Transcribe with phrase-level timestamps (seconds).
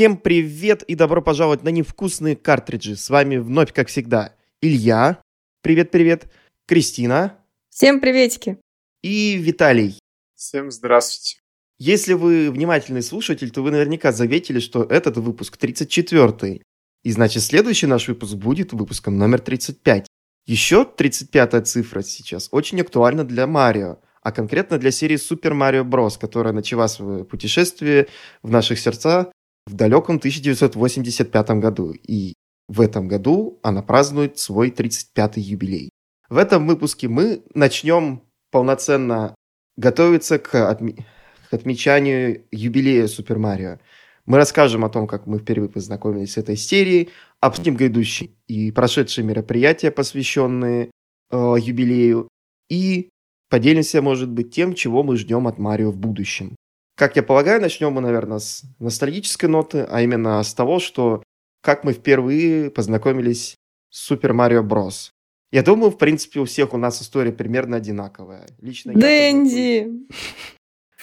[0.00, 2.96] Всем привет и добро пожаловать на невкусные картриджи.
[2.96, 5.20] С вами вновь, как всегда, Илья.
[5.60, 6.32] Привет-привет.
[6.66, 7.36] Кристина.
[7.68, 8.56] Всем приветики.
[9.02, 9.98] И Виталий.
[10.34, 11.42] Всем здравствуйте.
[11.78, 16.62] Если вы внимательный слушатель, то вы наверняка заметили, что этот выпуск 34-й.
[17.02, 20.06] И значит, следующий наш выпуск будет выпуском номер 35.
[20.46, 26.18] Еще 35-я цифра сейчас очень актуальна для Марио, а конкретно для серии Super Mario Bros.,
[26.18, 28.08] которая начала свое путешествие
[28.42, 29.26] в наших сердцах
[29.66, 31.92] в далеком 1985 году.
[31.92, 32.34] И
[32.68, 35.90] в этом году она празднует свой 35-й юбилей.
[36.28, 39.34] В этом выпуске мы начнем полноценно
[39.76, 41.02] готовиться к, отме-
[41.50, 43.78] к отмечанию юбилея Супер Марио.
[44.26, 47.08] Мы расскажем о том, как мы впервые познакомились с этой серией,
[47.40, 50.90] обсудим грядущие и прошедшие мероприятия, посвященные
[51.30, 52.28] э, юбилею,
[52.68, 53.08] и
[53.48, 56.54] поделимся, может быть, тем, чего мы ждем от Марио в будущем.
[57.00, 61.22] Как я полагаю, начнем мы, наверное, с ностальгической ноты, а именно с того, что
[61.62, 63.54] как мы впервые познакомились
[63.88, 65.10] с Супер Марио Брос.
[65.50, 68.46] Я думаю, в принципе, у всех у нас история примерно одинаковая.
[68.60, 69.88] Лично Дэнди!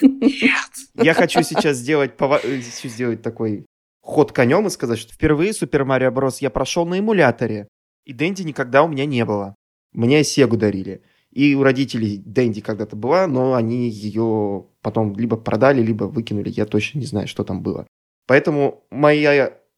[0.00, 0.70] Нет!
[0.94, 3.66] Я хочу сейчас сделать, хочу сделать такой
[4.00, 7.66] ход конем и сказать, что впервые Супер Марио Брос я прошел на эмуляторе,
[8.04, 9.56] и Дэнди никогда у меня не было.
[9.90, 11.02] Мне Сегу дарили.
[11.38, 16.50] И у родителей Дэнди когда-то была, но они ее потом либо продали, либо выкинули.
[16.50, 17.86] Я точно не знаю, что там было.
[18.26, 19.24] Поэтому мои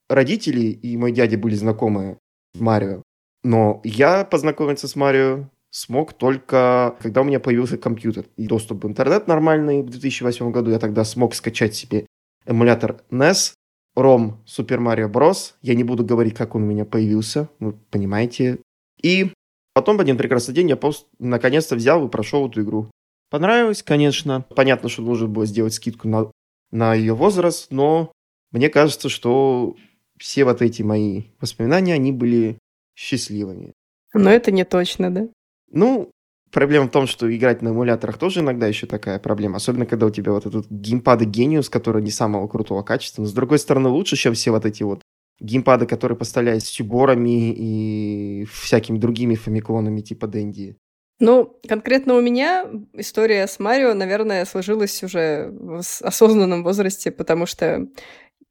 [0.09, 2.17] родители и мой дядя были знакомы
[2.55, 3.03] в Марио.
[3.45, 8.89] Но я познакомиться с Марио смог только, когда у меня появился компьютер и доступ в
[8.89, 10.71] интернет нормальный в 2008 году.
[10.71, 12.07] Я тогда смог скачать себе
[12.47, 13.53] эмулятор NES,
[13.99, 15.53] ROM Super Mario Bros.
[15.61, 18.61] Я не буду говорить, как он у меня появился, вы понимаете.
[19.03, 19.31] И
[19.75, 22.91] потом в один прекрасный день я просто наконец-то взял и прошел эту игру.
[23.31, 24.45] Понравилось, конечно.
[24.55, 26.31] Понятно, что нужно было сделать скидку на,
[26.71, 28.13] на ее возраст, но
[28.51, 29.77] мне кажется, что
[30.19, 32.59] все вот эти мои воспоминания, они были
[32.97, 33.73] счастливыми.
[34.13, 35.29] Но это не точно, да?
[35.71, 36.11] Ну,
[36.51, 39.57] проблема в том, что играть на эмуляторах тоже иногда еще такая проблема.
[39.57, 43.23] Особенно, когда у тебя вот этот геймпады Genius, который не самого крутого качества.
[43.23, 45.03] Но, с другой стороны, лучше, чем все вот эти вот
[45.41, 50.77] геймпады, которые поставляют с тюборами и всякими другими фамиклонами типа Дэнди.
[51.19, 57.87] Ну, конкретно у меня история с Марио, наверное, сложилась уже в осознанном возрасте, потому что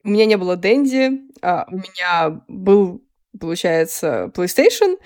[0.04, 3.02] у меня не было Дэнди, а у меня был
[3.38, 4.98] получается, PlayStation,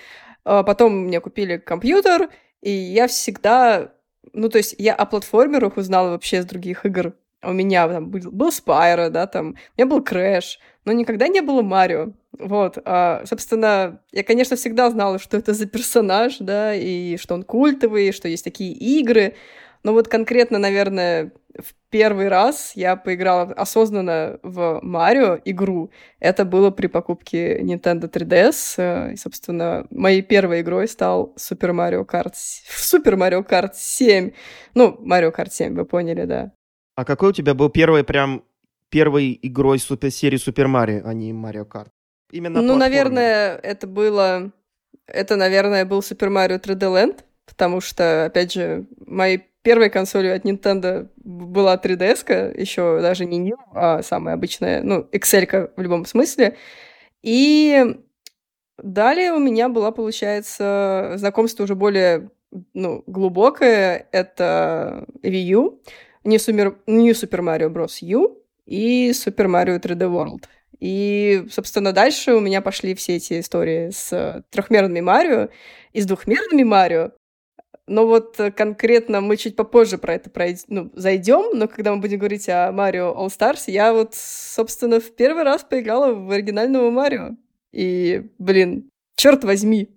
[0.43, 2.29] а потом мне купили компьютер,
[2.61, 3.93] и я всегда...
[4.31, 7.13] Ну, то есть я о платформерах узнала вообще с других игр.
[7.43, 11.41] У меня там был, был Spyro, да, там, у меня был Crash, но никогда не
[11.41, 12.13] было Марио.
[12.39, 17.43] Вот, а, собственно, я, конечно, всегда знала, что это за персонаж, да, и что он
[17.43, 19.35] культовый, что есть такие игры,
[19.83, 25.91] но вот конкретно, наверное, в первый раз я поиграла осознанно в Марио игру.
[26.19, 28.75] Это было при покупке Nintendo 3DS.
[28.77, 32.33] Э, и, собственно, моей первой игрой стал Super Mario Kart...
[32.33, 34.31] Super Mario Kart 7.
[34.73, 36.53] Ну, Mario Kart 7, вы поняли, да.
[36.95, 38.43] А какой у тебя был первый прям
[38.89, 41.89] первой игрой супер серии Super Mario, а не Mario Kart?
[42.31, 44.51] Именно Ну, наверное, это было...
[45.07, 50.45] Это, наверное, был Super Mario 3D Land, потому что, опять же, моей первой консолью от
[50.45, 56.57] Nintendo была 3DS, еще даже не New, а самая обычная, ну, Excel в любом смысле.
[57.21, 57.97] И
[58.77, 62.29] далее у меня была, получается, знакомство уже более
[62.73, 64.07] ну, глубокое.
[64.11, 65.81] Это Wii U,
[66.23, 67.97] New Super, New Super Mario Bros.
[68.01, 70.45] U и Super Mario 3D World.
[70.79, 75.49] И, собственно, дальше у меня пошли все эти истории с трехмерными Марио
[75.93, 77.11] и с двухмерными Марио.
[77.85, 80.59] Но вот э, конкретно мы чуть попозже про это пройд...
[80.67, 85.11] ну, зайдем, но когда мы будем говорить о Марио All Stars, я вот, собственно, в
[85.15, 87.31] первый раз поиграла в оригинального Марио.
[87.73, 89.89] И, блин, черт возьми,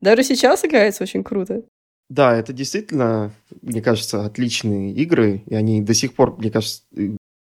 [0.00, 1.62] даже сейчас играется очень круто.
[2.08, 3.32] Да, это действительно,
[3.62, 6.82] мне кажется, отличные игры, и они до сих пор, мне кажется,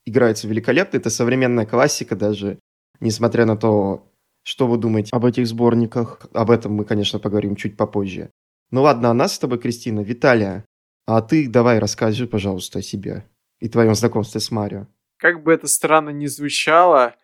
[0.06, 0.96] играются великолепно.
[0.96, 2.58] Это современная классика даже,
[3.00, 4.08] несмотря на то,
[4.44, 6.26] что вы думаете об этих сборниках.
[6.32, 8.30] Об этом мы, конечно, поговорим чуть попозже.
[8.70, 10.00] Ну ладно, а нас с тобой, Кристина.
[10.00, 10.64] Виталия,
[11.06, 13.24] а ты давай расскажи, пожалуйста, о себе
[13.60, 14.86] и твоем знакомстве с Марио.
[15.16, 17.14] Как бы это странно ни звучало,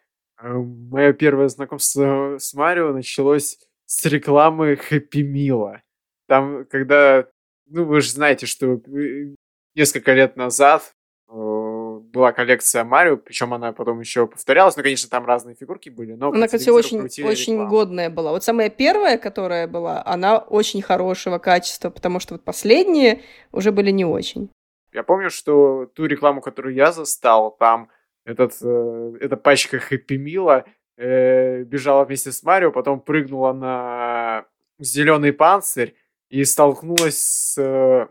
[0.42, 5.82] э, мое первое знакомство с Марио началось с рекламы Хэппи Мила.
[6.30, 7.26] Там, когда,
[7.66, 9.34] ну, вы же знаете, что э,
[9.74, 10.94] несколько лет назад
[11.26, 16.28] была коллекция Марио, причем она потом еще повторялась, ну, конечно, там разные фигурки были, но
[16.28, 18.30] Она, кстати, очень, очень годная была.
[18.30, 23.90] Вот самая первая, которая была, она очень хорошего качества, потому что вот последние уже были
[23.90, 24.50] не очень.
[24.92, 27.88] Я помню, что ту рекламу, которую я застал, там
[28.24, 30.64] этот, э, эта пачка Хэппи Мила
[30.96, 34.44] э, бежала вместе с Марио, потом прыгнула на
[34.78, 35.96] зеленый панцирь
[36.30, 38.06] и столкнулась с, э,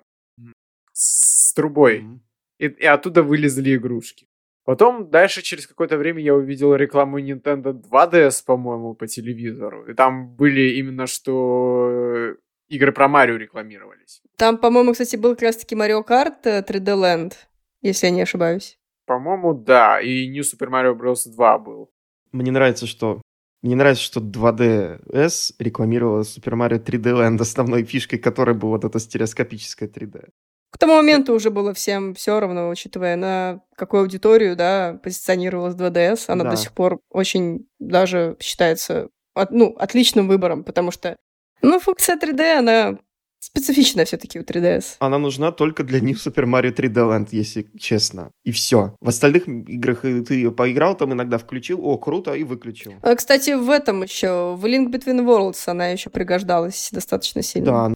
[0.94, 2.02] с трубой.
[2.02, 2.20] Mm-hmm.
[2.60, 4.28] И, и оттуда вылезли игрушки.
[4.66, 9.90] Потом дальше через какое-то время я увидел рекламу Nintendo 2DS, по-моему, по телевизору.
[9.90, 12.36] И там были именно что
[12.68, 14.22] игры про Марио рекламировались.
[14.38, 17.34] Там, по-моему, кстати, был как раз-таки Mario Kart 3D Land,
[17.82, 18.78] если я не ошибаюсь.
[19.06, 20.02] По-моему, да.
[20.02, 21.28] И New Super Mario Bros.
[21.28, 21.90] 2 был.
[22.32, 23.22] Мне нравится, что
[23.62, 29.00] мне нравится, что 2DS рекламировала Super Mario 3D Land, основной фишкой которой была вот эта
[29.00, 30.30] стереоскопическая 3D.
[30.72, 36.26] К тому моменту уже было всем все равно, учитывая, на какую аудиторию, да, позиционировалась 2DS.
[36.28, 36.52] Она да.
[36.52, 41.18] до сих пор очень даже считается, от, ну, отличным выбором, потому что,
[41.62, 43.00] ну, функция 3D, она
[43.40, 44.98] специфичная все-таки у 3DS.
[45.00, 48.32] Она нужна только для New Super Mario 3D Land, если честно.
[48.44, 48.96] И все.
[49.02, 52.94] В остальных играх ты ее поиграл, там иногда включил, о, круто, и выключил.
[53.02, 57.66] А, кстати, в этом еще, в Link Between Worlds она еще пригождалась достаточно сильно.
[57.66, 57.94] Да,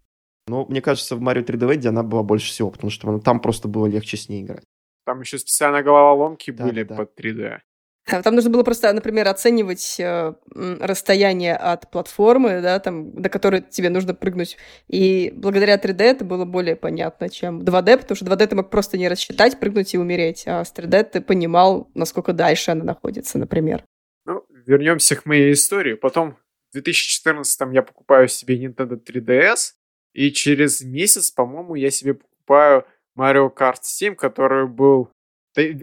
[0.48, 3.68] но мне кажется, в Mario 3D Land она была больше всего, потому что там просто
[3.68, 4.64] было легче с ней играть.
[5.06, 6.96] Там еще специально головоломки да, были да.
[6.96, 7.60] под 3D.
[8.06, 13.90] Там нужно было просто, например, оценивать э, расстояние от платформы, да, там, до которой тебе
[13.90, 14.58] нужно прыгнуть.
[14.90, 18.98] И благодаря 3D это было более понятно, чем 2D, потому что 2D ты мог просто
[18.98, 23.86] не рассчитать, прыгнуть и умереть, а с 3D ты понимал, насколько дальше она находится, например.
[24.26, 25.94] Ну, вернемся к моей истории.
[25.94, 26.38] Потом
[26.72, 29.74] в 2014 я покупаю себе Nintendo 3DS,
[30.14, 32.86] и через месяц, по-моему, я себе покупаю
[33.18, 35.10] Mario Kart 7, который был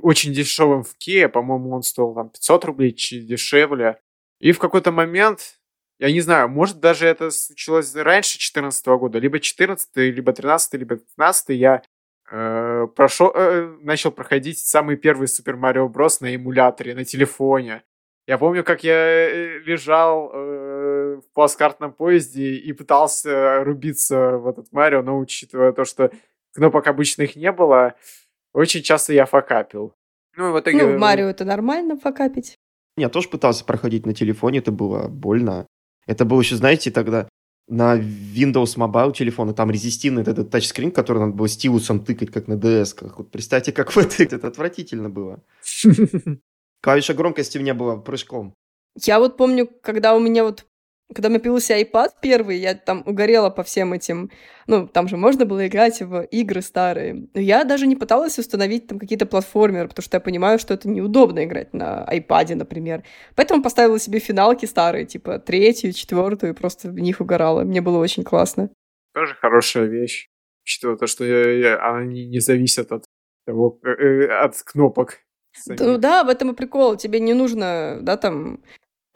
[0.03, 4.01] очень дешевым в Kia, по-моему, он стоил там 500 рублей, чуть дешевле.
[4.41, 5.61] И в какой-то момент,
[5.99, 10.97] я не знаю, может даже это случилось раньше 2014 года, либо 14, либо 13, либо
[10.97, 11.83] 15, я
[12.31, 16.19] э, прошел, э, начал проходить самый первый Super Mario Bros.
[16.21, 17.83] на эмуляторе, на телефоне.
[18.27, 24.73] Я помню, как я э, лежал э, в плацкартном поезде и пытался рубиться в этот
[24.73, 26.11] Марио, но учитывая то, что
[26.53, 27.95] кнопок обычных не было,
[28.53, 29.95] очень часто я факапил.
[30.37, 30.83] Ну, в итоге...
[30.83, 32.57] Ну, в Марио это нормально факапить.
[32.97, 35.67] Я тоже пытался проходить на телефоне, это было больно.
[36.07, 37.29] Это было еще, знаете, тогда
[37.69, 42.55] на Windows Mobile телефоны, там резистивный этот тачскрин, который надо было стилусом тыкать, как на
[42.55, 42.97] DS.
[42.97, 43.15] -ках.
[43.17, 45.43] Вот представьте, как в это, это отвратительно было.
[46.83, 48.55] Клавиша громкости у меня была прыжком.
[48.97, 50.67] Я вот помню, когда у меня вот
[51.15, 54.31] когда у меня появился iPad первый, я там угорела по всем этим...
[54.67, 57.29] Ну, там же можно было играть в игры старые.
[57.35, 60.89] Но я даже не пыталась установить там какие-то платформеры, потому что я понимаю, что это
[60.89, 63.03] неудобно играть на iPad, например.
[63.35, 67.63] Поэтому поставила себе финалки старые, типа третью, четвертую, и просто в них угорала.
[67.65, 68.71] Мне было очень классно.
[69.13, 70.29] Тоже хорошая вещь.
[70.65, 73.05] Учитывая то, что я, я, они не зависят от
[73.47, 75.19] того, э, э от кнопок.
[75.67, 76.97] Ну да, в этом и прикол.
[76.97, 78.63] Тебе не нужно, да, там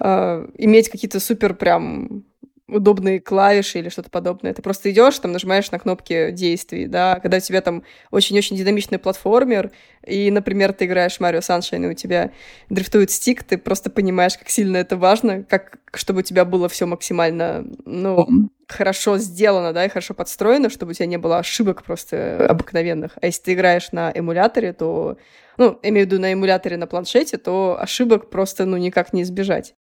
[0.04, 2.24] э, иметь какие-то супер прям
[2.66, 4.54] удобные клавиши или что-то подобное.
[4.54, 8.98] Ты просто идешь, там нажимаешь на кнопки действий, да, когда у тебя там очень-очень динамичный
[8.98, 9.70] платформер,
[10.06, 12.30] и, например, ты играешь Mario Sunshine, и у тебя
[12.70, 16.86] дрифтует стик, ты просто понимаешь, как сильно это важно, как, чтобы у тебя было все
[16.86, 18.26] максимально, ну,
[18.66, 23.18] хорошо сделано, да, и хорошо подстроено, чтобы у тебя не было ошибок просто обыкновенных.
[23.20, 25.18] А если ты играешь на эмуляторе, то,
[25.58, 29.74] ну, имею в виду на эмуляторе на планшете, то ошибок просто, ну, никак не избежать.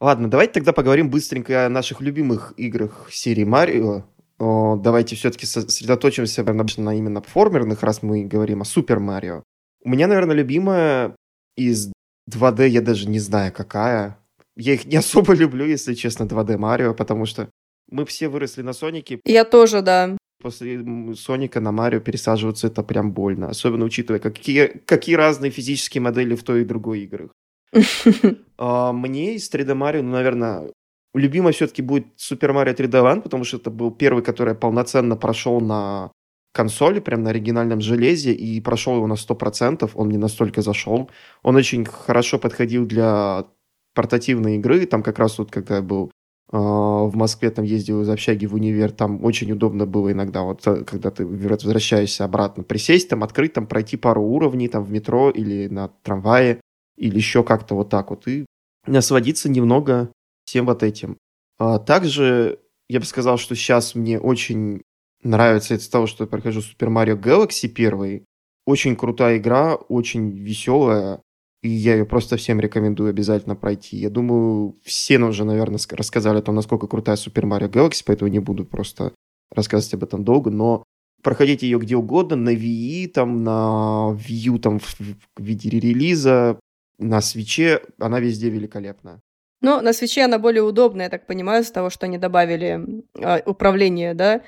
[0.00, 4.04] Ладно, давайте тогда поговорим быстренько о наших любимых играх серии Марио.
[4.38, 9.42] Давайте все-таки сосредоточимся на именно формерных, раз мы говорим о Супер Марио.
[9.82, 11.16] У меня, наверное, любимая
[11.56, 11.92] из
[12.30, 14.18] 2D, я даже не знаю какая.
[14.56, 17.48] Я их не особо люблю, если честно, 2D Марио, потому что
[17.90, 19.20] мы все выросли на Сонике.
[19.24, 20.16] Я тоже, да.
[20.42, 20.84] После
[21.14, 23.48] Соника на Марио пересаживаться это прям больно.
[23.48, 27.30] Особенно учитывая, какие, какие разные физические модели в той и другой играх.
[28.56, 30.70] А, мне из 3D Mario, ну, наверное,
[31.12, 35.60] любимой все-таки будет Super Mario 3D Land, потому что это был первый, который полноценно прошел
[35.60, 36.12] на
[36.52, 41.10] консоли, прям на оригинальном железе, и прошел его на 100%, он не настолько зашел.
[41.42, 43.46] Он очень хорошо подходил для
[43.94, 46.10] портативной игры, там как раз вот когда я был
[46.52, 50.66] э, в Москве, там ездил из общаги в универ, там очень удобно было иногда, вот
[50.66, 55.30] э, когда ты возвращаешься обратно, присесть там, открыть, там пройти пару уровней там в метро
[55.30, 56.60] или на трамвае,
[56.96, 58.46] или еще как-то вот так вот, и
[58.86, 60.10] насладиться немного
[60.44, 61.16] всем вот этим.
[61.58, 64.82] А также я бы сказал, что сейчас мне очень
[65.22, 68.24] нравится из того, что я прохожу Super Mario Galaxy первый.
[68.66, 71.20] Очень крутая игра, очень веселая,
[71.62, 73.96] и я ее просто всем рекомендую обязательно пройти.
[73.96, 78.38] Я думаю, все уже, наверное, рассказали о том, насколько крутая Super Mario Galaxy, поэтому не
[78.38, 79.14] буду просто
[79.50, 80.84] рассказывать об этом долго, но
[81.22, 84.96] проходите ее где угодно, на Wii, там, на View, там, в
[85.38, 86.58] виде релиза,
[86.98, 89.20] на свече, она везде великолепна.
[89.60, 93.42] Ну, на свече она более удобная, я так понимаю, с того, что они добавили э,
[93.46, 94.42] управление, да,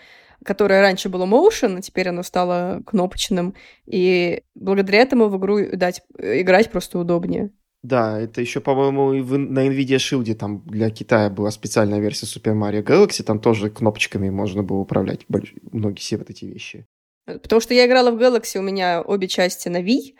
[0.44, 3.54] которое раньше было motion, а теперь оно стало кнопочным,
[3.86, 7.50] и благодаря этому в игру дать, играть просто удобнее.
[7.82, 12.26] Да, это еще, по-моему, и в, на NVIDIA Shield там для Китая была специальная версия
[12.26, 15.54] Super Mario Galaxy, там тоже кнопочками можно было управлять больш...
[15.72, 16.86] многие все вот эти вещи.
[17.26, 20.14] Потому что я играла в Galaxy, у меня обе части на Wii,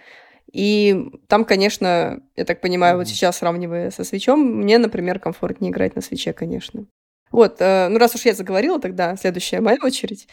[0.53, 5.97] и там, конечно, я так понимаю, вот сейчас, сравнивая со свечом, мне, например, комфортнее играть
[5.97, 6.87] на свече, конечно.
[7.31, 10.29] Вот, э, ну раз уж я заговорила, тогда следующая моя очередь.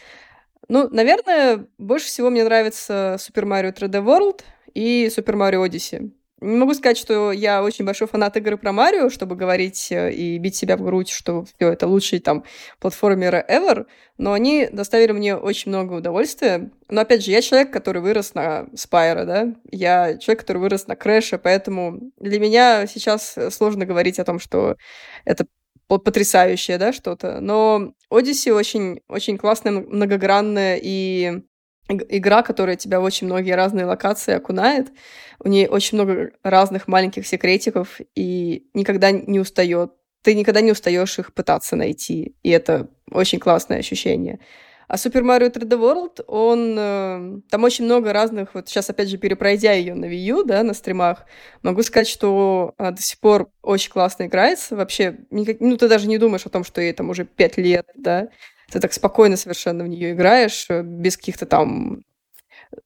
[0.68, 4.42] Ну, наверное, больше всего мне нравится Super Mario 3D World
[4.72, 6.12] и Super Mario Odyssey.
[6.44, 10.36] Не могу сказать, что я очень большой фанат игры про Марио, чтобы говорить э, и
[10.36, 12.44] бить себя в грудь, что все это лучший там
[12.80, 13.86] платформеры ever,
[14.18, 16.70] но они доставили мне очень много удовольствия.
[16.90, 20.96] Но опять же, я человек, который вырос на Спайро, да, я человек, который вырос на
[20.96, 24.76] Крэше, поэтому для меня сейчас сложно говорить о том, что
[25.24, 25.46] это
[25.88, 27.40] потрясающее, да, что-то.
[27.40, 31.42] Но Odyssey очень, очень классная, многогранная и
[31.88, 34.92] игра, которая тебя в очень многие разные локации окунает.
[35.38, 39.92] У нее очень много разных маленьких секретиков и никогда не устает.
[40.22, 42.34] Ты никогда не устаешь их пытаться найти.
[42.42, 44.40] И это очень классное ощущение.
[44.86, 46.76] А Super Mario 3D World, он...
[46.78, 48.54] Э, там очень много разных...
[48.54, 51.24] Вот сейчас, опять же, перепройдя ее на Wii U, да, на стримах,
[51.62, 54.76] могу сказать, что она до сих пор очень классно играется.
[54.76, 57.86] Вообще, никак, ну, ты даже не думаешь о том, что ей там уже 5 лет,
[57.94, 58.28] да.
[58.74, 62.02] Ты так спокойно совершенно в нее играешь, э, без каких-то там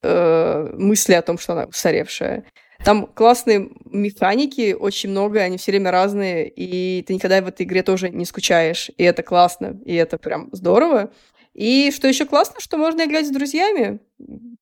[0.03, 2.45] э, мыслей о том, что она устаревшая.
[2.85, 7.81] Там классные механики, очень много, они все время разные, и ты никогда в этой игре
[7.81, 8.91] тоже не скучаешь.
[8.97, 11.11] И это классно, и это прям здорово.
[11.55, 13.99] И что еще классно, что можно играть с друзьями.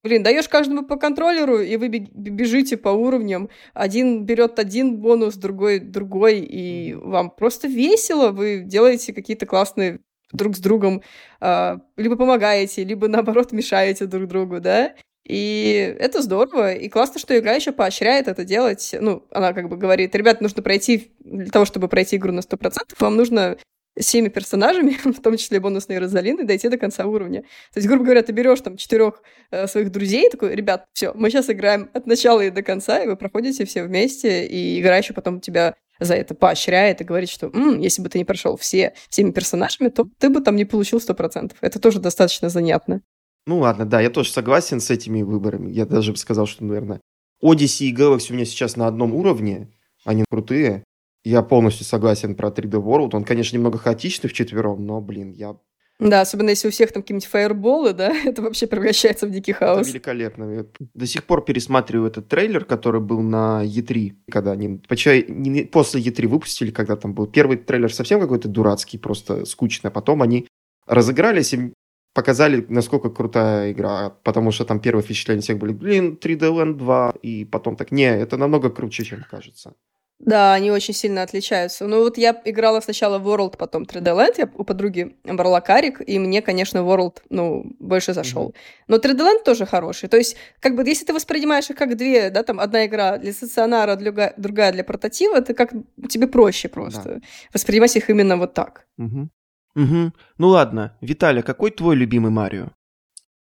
[0.03, 3.49] Блин, даешь каждому по контроллеру, и вы бежите по уровням.
[3.73, 8.29] Один берет один бонус, другой другой, и вам просто весело.
[8.29, 9.99] Вы делаете какие-то классные
[10.31, 11.01] друг с другом
[11.41, 14.93] э, либо помогаете, либо наоборот мешаете друг другу, да.
[15.27, 16.73] И это здорово.
[16.73, 18.95] И классно, что игра еще поощряет это делать.
[18.99, 22.95] Ну, она как бы говорит, ребят, нужно пройти, для того, чтобы пройти игру на 100%,
[22.99, 23.57] вам нужно
[23.99, 27.41] всеми персонажами, в том числе бонусные Розалины, дойти до конца уровня.
[27.73, 31.29] То есть, грубо говоря, ты берешь там четырех э, своих друзей, такой, ребят, все, мы
[31.29, 35.13] сейчас играем от начала и до конца, и вы проходите все вместе, и игра еще
[35.13, 38.93] потом тебя за это поощряет и говорит, что М, если бы ты не прошел все
[39.09, 41.57] всеми персонажами, то ты бы там не получил сто процентов.
[41.61, 43.01] Это тоже достаточно занятно.
[43.45, 45.71] Ну ладно, да, я тоже согласен с этими выборами.
[45.71, 46.99] Я даже бы сказал, что, наверное,
[47.43, 49.71] Odyssey и Galaxy у меня сейчас на одном уровне,
[50.03, 50.83] они крутые.
[51.23, 53.11] Я полностью согласен про 3D World.
[53.13, 55.57] Он, конечно, немного хаотичный в четвером, но, блин, я...
[55.99, 59.81] Да, особенно если у всех там какие-нибудь фаерболы, да, это вообще превращается в дикий хаос.
[59.81, 60.43] Это великолепно.
[60.53, 64.81] Я до сих пор пересматриваю этот трейлер, который был на E3, когда они...
[64.87, 69.91] Почему после E3 выпустили, когда там был первый трейлер совсем какой-то дурацкий, просто скучный, а
[69.91, 70.47] потом они
[70.85, 71.73] разыгрались и
[72.13, 77.13] показали, насколько крутая игра, потому что там первое впечатление всех были, блин, 3D Land 2,
[77.21, 79.73] и потом так, не, это намного круче, чем кажется.
[80.19, 81.85] Да, они очень сильно отличаются.
[81.85, 86.01] Ну вот я играла сначала в World, потом 3D Land, я у подруги брала карик,
[86.05, 88.49] и мне, конечно, World, ну, больше зашел.
[88.49, 88.83] Mm-hmm.
[88.87, 90.09] Но 3D Land тоже хороший.
[90.09, 93.31] То есть, как бы, если ты воспринимаешь их как две, да, там, одна игра для
[93.31, 95.71] стационара, другая, другая для портатива, это как
[96.09, 97.21] тебе проще просто да.
[97.53, 98.87] воспринимать их именно вот так.
[98.97, 99.29] Угу.
[99.75, 100.13] Угу.
[100.39, 102.71] Ну ладно, Виталий, какой твой любимый Марио?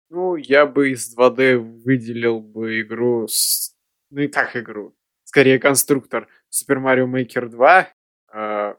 [0.10, 3.76] Ну, я бы из 2D выделил бы игру с...
[4.12, 4.96] Ну и так игру.
[5.26, 7.88] Скорее, конструктор Super Mario Maker 2.
[8.34, 8.76] Э,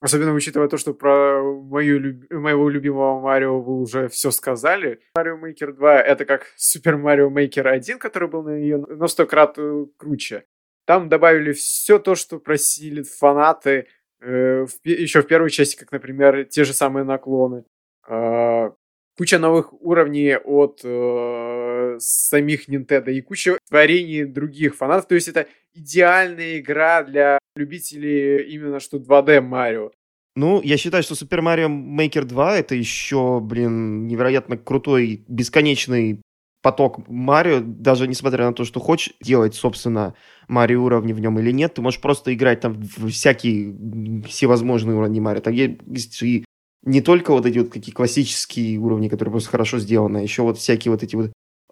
[0.00, 5.00] особенно учитывая то, что про мою, моего любимого Марио вы уже все сказали.
[5.16, 9.26] Mario Maker 2 это как Super Mario Maker 1, который был на ее на 100
[9.26, 10.44] крат э, круче.
[10.84, 13.86] Там добавили все то, что просили фанаты,
[14.20, 17.64] э, в, еще в первой части, как, например, те же самые наклоны.
[18.08, 18.70] Э,
[19.16, 25.08] куча новых уровней от э, самих Nintendo и куча творений других фанатов.
[25.08, 29.90] То есть это идеальная игра для любителей именно что 2D Марио.
[30.34, 36.22] Ну, я считаю, что Super Mario Maker 2 это еще, блин, невероятно крутой, бесконечный
[36.62, 40.14] поток Марио, даже несмотря на то, что хочешь делать, собственно,
[40.48, 45.20] Марио уровни в нем или нет, ты можешь просто играть там в всякие всевозможные уровни
[45.20, 45.42] Марио.
[45.42, 46.44] Там есть и
[46.84, 50.58] не только вот эти вот какие классические уровни, которые просто хорошо сделаны, а еще вот
[50.58, 51.30] всякие вот эти вот э,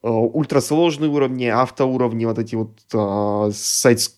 [0.08, 4.12] ультрасложные уровни, автоуровни, вот эти вот э, сайт,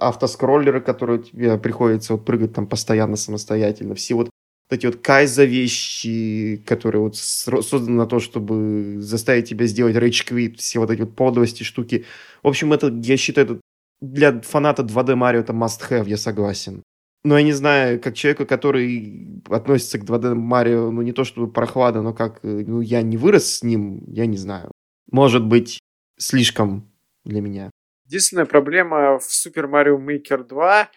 [0.00, 4.30] автоскроллеры, которые тебе приходится вот прыгать там постоянно самостоятельно, все вот
[4.70, 10.58] эти вот кайза вещи, которые вот созданы на то, чтобы заставить тебя сделать рейдж квит,
[10.60, 12.06] все вот эти вот подлости, штуки.
[12.42, 13.60] В общем, это, я считаю, это
[14.00, 16.82] для фаната 2D Марио это must have, я согласен.
[17.24, 21.52] Но я не знаю, как человека, который относится к 2D Марио, ну не то чтобы
[21.52, 24.72] прохладно, но как, э, ну я не вырос с ним, я не знаю.
[25.10, 25.78] Может быть,
[26.18, 26.90] слишком
[27.24, 27.70] для меня.
[28.06, 30.88] Единственная проблема в Super Mario Maker 2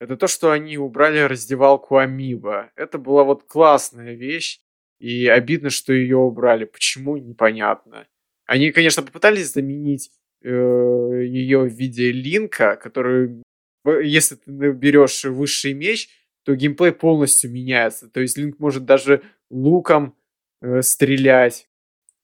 [0.00, 2.70] это то, что они убрали раздевалку Амиба.
[2.76, 4.60] Это была вот классная вещь,
[4.98, 6.64] и обидно, что ее убрали.
[6.64, 8.06] Почему, непонятно.
[8.44, 10.10] Они, конечно, попытались заменить
[10.42, 13.42] э, ее в виде линка, который,
[13.84, 16.08] если ты берешь высший меч,
[16.44, 18.08] то геймплей полностью меняется.
[18.08, 20.16] То есть линк может даже луком
[20.60, 21.68] э, стрелять,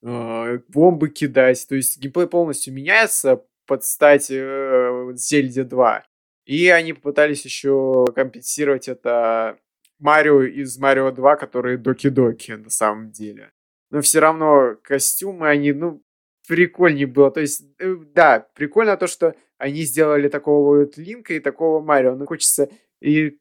[0.03, 1.67] э, бомбы кидать.
[1.69, 6.05] То есть геймплей полностью меняется под стать э, Зельде 2.
[6.47, 9.59] И они попытались еще компенсировать это
[9.99, 13.53] Марио из Марио 2, которые доки-доки на самом деле.
[13.91, 16.03] Но все равно костюмы, они, ну,
[16.49, 17.31] прикольнее было.
[17.31, 22.17] То есть, э, да, прикольно то, что они сделали такого вот Линка и такого Марио.
[22.17, 23.39] Но хочется и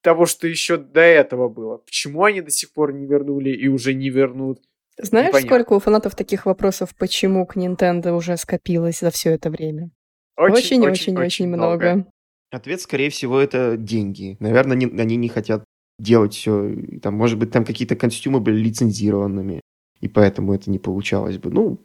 [0.00, 1.78] того, что еще до этого было.
[1.78, 4.62] Почему они до сих пор не вернули и уже не вернут?
[4.96, 5.48] Знаешь, Непонятно.
[5.48, 9.90] сколько у фанатов таких вопросов, почему к Nintendo уже скопилось за все это время?
[10.36, 11.94] Очень-очень-очень много.
[11.94, 12.10] много.
[12.52, 14.36] Ответ, скорее всего, это деньги.
[14.38, 15.64] Наверное, не, они не хотят
[15.98, 16.74] делать все.
[17.02, 19.60] Там, может быть, там какие-то костюмы были лицензированными,
[20.00, 21.50] и поэтому это не получалось бы.
[21.50, 21.84] Ну,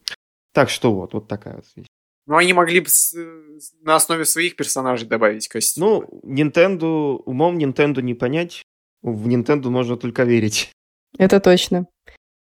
[0.54, 1.88] так что вот, вот такая вот вещь.
[2.28, 3.16] Ну, они могли бы с,
[3.82, 6.08] на основе своих персонажей добавить костюмы.
[6.12, 8.64] Ну, Nintendo, умом Nintendo не понять.
[9.02, 10.72] В Nintendo можно только верить.
[11.18, 11.88] Это точно.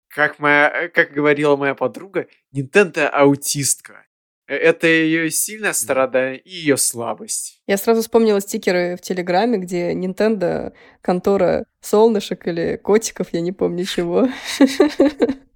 [0.09, 4.05] Как, моя, как говорила моя подруга, Nintendo аутистка.
[4.47, 7.61] Э, это ее сильная сторона и ее слабость.
[7.65, 13.85] Я сразу вспомнила стикеры в Телеграме, где Nintendo, контора солнышек или котиков, я не помню
[13.85, 14.27] чего.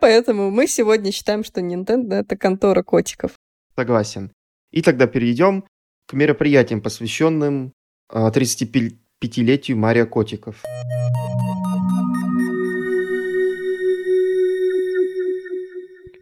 [0.00, 3.32] Поэтому мы сегодня считаем, что Nintendo— это контора котиков.
[3.76, 4.32] Согласен.
[4.70, 5.64] И тогда перейдем
[6.06, 7.72] к мероприятиям, посвященным
[8.10, 10.62] 35-летию а, Мария Котиков.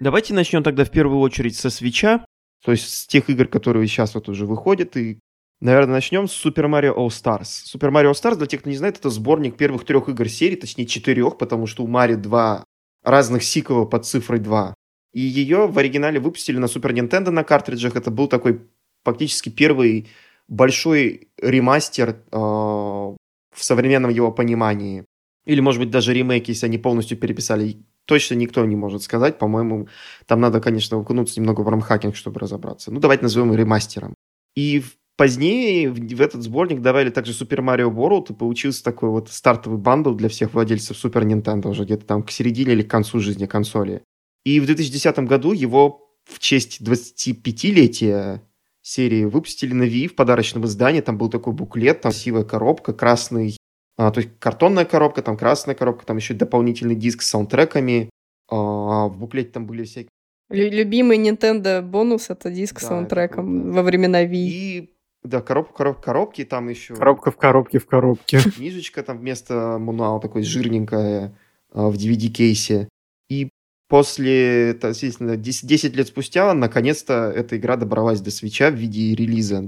[0.00, 2.24] Давайте начнем тогда в первую очередь со свеча,
[2.64, 5.18] то есть с тех игр, которые сейчас вот уже выходят, и,
[5.60, 7.64] наверное, начнем с Super Mario All Stars.
[7.64, 10.56] Super Mario All Stars, для тех, кто не знает, это сборник первых трех игр серии,
[10.56, 12.64] точнее четырех, потому что у Мари два
[13.06, 14.74] разных сиквела под цифрой 2.
[15.14, 17.96] И ее в оригинале выпустили на Super Nintendo на картриджах.
[17.96, 18.60] Это был такой
[19.04, 20.08] фактически первый
[20.48, 23.16] большой ремастер э, в
[23.54, 25.04] современном его понимании.
[25.46, 29.38] Или, может быть, даже ремейк, если они полностью переписали точно никто не может сказать.
[29.38, 29.88] По-моему,
[30.26, 32.90] там надо, конечно, окунуться немного в рамхакинг, чтобы разобраться.
[32.90, 34.14] Ну, давайте назовем ремастером.
[34.56, 34.82] И
[35.16, 40.14] позднее в этот сборник добавили также Super Mario World, и получился такой вот стартовый бандл
[40.14, 44.02] для всех владельцев Super Nintendo уже где-то там к середине или к концу жизни консоли.
[44.44, 48.40] И в 2010 году его в честь 25-летия
[48.82, 51.00] серии выпустили на Wii в подарочном издании.
[51.00, 53.56] Там был такой буклет, там красивая коробка, красный
[53.98, 58.10] а, то есть картонная коробка, там красная коробка, там еще дополнительный диск с саундтреками.
[58.48, 60.10] А, в буклете там были всякие...
[60.50, 64.34] Любимый Nintendo бонус— это диск да, с саундтреком это во времена Wii.
[64.34, 64.95] И
[65.28, 66.94] да, коробка, коробка, коробки там еще...
[66.94, 68.38] Коробка в коробке в коробке.
[68.56, 71.36] Книжечка там вместо мануала такой жирненькая
[71.72, 72.88] а, в DVD-кейсе.
[73.28, 73.50] И
[73.88, 79.62] после, естественно, 10, 10 лет спустя, наконец-то эта игра добралась до свеча в виде релиза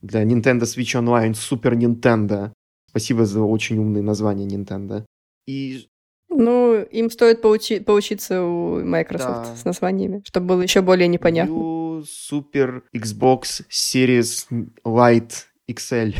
[0.00, 2.52] для Nintendo Switch Online Super Nintendo.
[2.90, 5.04] Спасибо за очень умное название Nintendo.
[5.46, 5.88] И
[6.32, 9.56] ну, им стоит поучи- поучиться у Microsoft да.
[9.56, 11.52] с названиями, чтобы было еще более непонятно.
[11.52, 14.48] New Super Xbox Series
[14.84, 15.32] Lite
[15.70, 16.14] XL.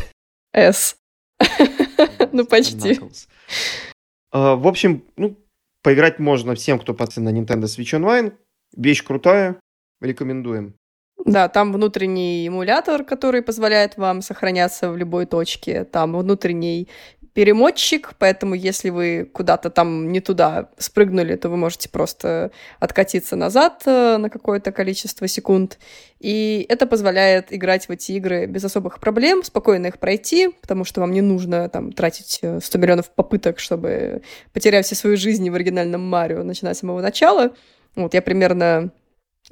[0.52, 0.96] S.
[2.32, 3.00] ну, почти.
[4.34, 5.36] Uh, в общем, ну,
[5.82, 8.32] поиграть можно всем, кто подписан на Nintendo Switch Online.
[8.76, 9.60] Вещь крутая,
[10.00, 10.74] рекомендуем.
[11.24, 15.84] Да, там внутренний эмулятор, который позволяет вам сохраняться в любой точке.
[15.84, 16.88] Там внутренний
[17.34, 23.82] перемотчик, поэтому если вы куда-то там не туда спрыгнули, то вы можете просто откатиться назад
[23.86, 25.78] э, на какое-то количество секунд.
[26.20, 31.00] И это позволяет играть в эти игры без особых проблем, спокойно их пройти, потому что
[31.00, 35.54] вам не нужно там тратить 100 э, миллионов попыток, чтобы, потеряв все свою жизнь в
[35.54, 37.52] оригинальном Марио, начинать с самого начала.
[37.96, 38.90] Вот я примерно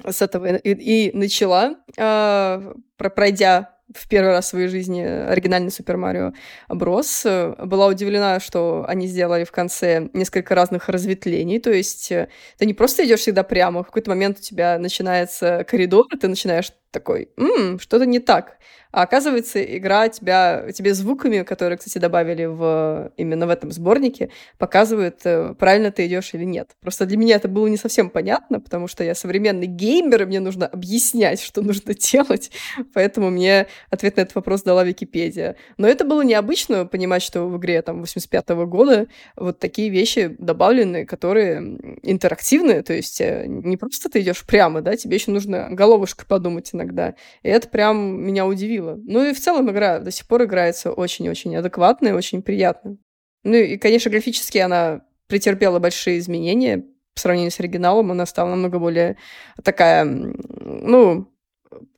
[0.05, 5.97] с этого и, и начала, э, пройдя в первый раз в своей жизни оригинальный Супер
[5.97, 6.33] Марио
[6.69, 7.25] Брос.
[7.25, 11.59] Была удивлена, что они сделали в конце несколько разных разветвлений.
[11.59, 15.65] То есть э, ты не просто идешь всегда прямо, в какой-то момент у тебя начинается
[15.67, 18.57] коридор, ты начинаешь такой, м что-то не так.
[18.91, 25.21] А оказывается, игра тебя, тебе звуками, которые, кстати, добавили в, именно в этом сборнике, показывает,
[25.23, 26.71] э, правильно ты идешь или нет.
[26.81, 30.39] Просто для меня это было не совсем понятно, потому что я современный геймер, и мне
[30.41, 32.51] нужно объяснять, что нужно делать.
[32.93, 35.55] Поэтому мне ответ на этот вопрос дала Википедия.
[35.77, 40.35] Но это было необычно понимать, что в игре там 85 -го года вот такие вещи
[40.37, 41.61] добавлены, которые
[42.03, 46.73] интерактивные, то есть э, не просто ты идешь прямо, да, тебе еще нужно головушкой подумать
[46.81, 47.15] иногда.
[47.43, 48.99] И это прям меня удивило.
[49.03, 52.97] Ну и в целом игра до сих пор играется очень-очень адекватно и очень приятно.
[53.43, 58.11] Ну и, конечно, графически она претерпела большие изменения по сравнению с оригиналом.
[58.11, 59.17] Она стала намного более
[59.63, 61.27] такая, ну,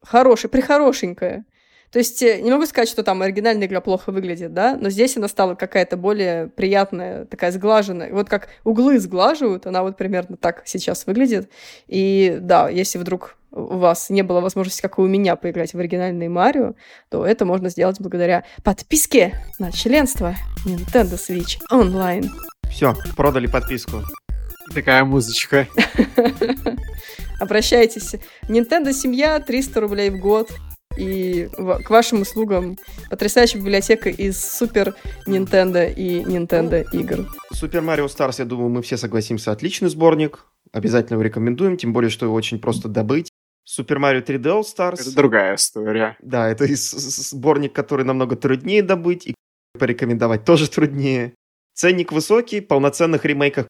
[0.02, 1.46] хорошая, прихорошенькая.
[1.94, 5.16] То есть э, не могу сказать, что там оригинальная игра плохо выглядит, да, но здесь
[5.16, 8.12] она стала какая-то более приятная, такая сглаженная.
[8.12, 11.52] Вот как углы сглаживают, она вот примерно так сейчас выглядит.
[11.86, 15.80] И да, если вдруг у вас не было возможности, как и у меня, поиграть в
[15.80, 16.74] оригинальный Марио,
[17.10, 20.36] то это можно сделать благодаря подписке на членство
[20.66, 22.30] Nintendo Switch Online.
[22.70, 24.02] Все, продали подписку.
[24.74, 25.68] Такая музычка.
[27.40, 28.16] Обращайтесь.
[28.48, 30.50] Nintendo семья, 300 рублей в год
[30.98, 32.78] и к вашим услугам
[33.10, 34.96] потрясающая библиотека из Супер
[35.28, 37.28] Nintendo и Nintendo игр.
[37.52, 40.46] Супер Марио Старс, я думаю, мы все согласимся, отличный сборник.
[40.72, 43.33] Обязательно его рекомендуем, тем более, что его очень просто добыть.
[43.66, 45.02] Супер Марио 3D All Stars.
[45.02, 46.18] Это другая история.
[46.22, 49.36] Да, это сборник, который намного труднее добыть, и
[49.78, 51.34] порекомендовать тоже труднее.
[51.74, 53.68] Ценник высокий, полноценных ремейков,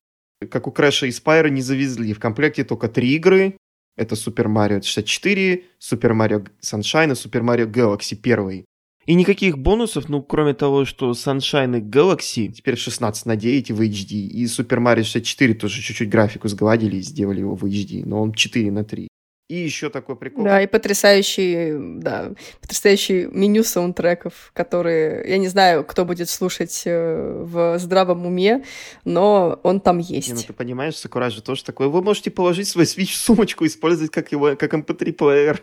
[0.50, 2.14] как у Крэша и Спайра, не завезли.
[2.14, 3.58] В комплекте только три игры,
[3.96, 8.66] это Super Mario 64, Super Mario Sunshine и Super Mario Galaxy 1.
[9.06, 13.82] И никаких бонусов, ну, кроме того, что Sunshine и Galaxy теперь 16 на 9 в
[13.82, 18.22] HD, и Super Mario 64 тоже чуть-чуть графику сгладили и сделали его в HD, но
[18.22, 19.08] он 4 на 3.
[19.54, 20.46] И еще такой прикол.
[20.46, 27.44] Да, и потрясающий, да, потрясающий меню саундтреков, которые, я не знаю, кто будет слушать э,
[27.44, 28.64] в здравом уме,
[29.06, 30.30] но он там есть.
[30.30, 31.88] Не, ну ты понимаешь, Сакурай же тоже такое.
[31.88, 35.62] Вы можете положить свой Switch в сумочку, использовать как его, как MP3-плеер.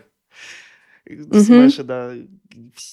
[1.33, 2.13] Смэша, да.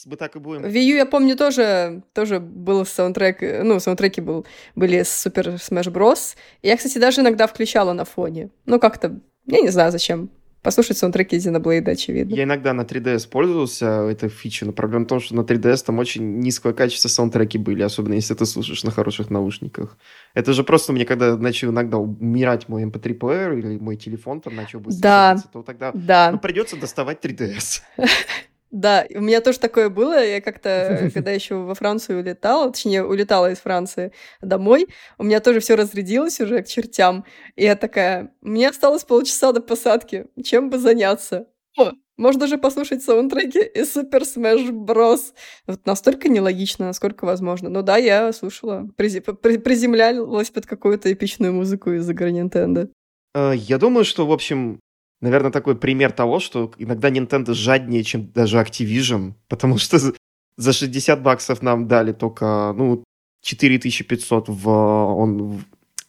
[0.07, 0.63] Мы так и будем.
[0.63, 5.59] В Wii U, я помню, тоже, тоже был саундтрек, ну, саундтреки был, были с Super
[5.59, 6.35] Smash Bros.
[6.61, 8.51] Я, кстати, даже иногда включала на фоне.
[8.67, 10.31] Ну, как-то, я не знаю, зачем
[10.69, 12.35] послушать саундтреки Xenoblade, очевидно.
[12.35, 15.99] Я иногда на 3DS пользовался этой фичей, но проблема в том, что на 3DS там
[15.99, 19.97] очень низкое качество саундтреки были, особенно если ты слушаешь на хороших наушниках.
[20.35, 24.57] Это же просто мне, когда начал иногда умирать мой MP3-плеер эм или мой телефон там
[24.57, 25.37] начал быстро да.
[25.51, 26.33] то тогда да.
[26.33, 27.81] ну, придется доставать 3DS.
[28.71, 30.25] Да, у меня тоже такое было.
[30.25, 35.61] Я как-то, когда еще во Францию улетала, точнее, улетала из Франции домой, у меня тоже
[35.61, 37.25] все разрядилось уже к чертям.
[37.57, 40.27] И я такая, мне осталось полчаса до посадки.
[40.43, 41.47] Чем бы заняться?
[41.79, 45.33] О, можно же послушать саундтреки из Super Smash Bros.
[45.67, 47.71] Вот настолько нелогично, насколько возможно.
[47.71, 52.91] Но да, я слушала, приземлялась под какую-то эпичную музыку из игры Nintendo.
[53.35, 54.81] Э, я думаю, что, в общем,
[55.21, 59.99] наверное, такой пример того, что иногда Nintendo жаднее, чем даже Activision, потому что
[60.57, 63.05] за 60 баксов нам дали только, ну,
[63.43, 65.63] 4500 в, он,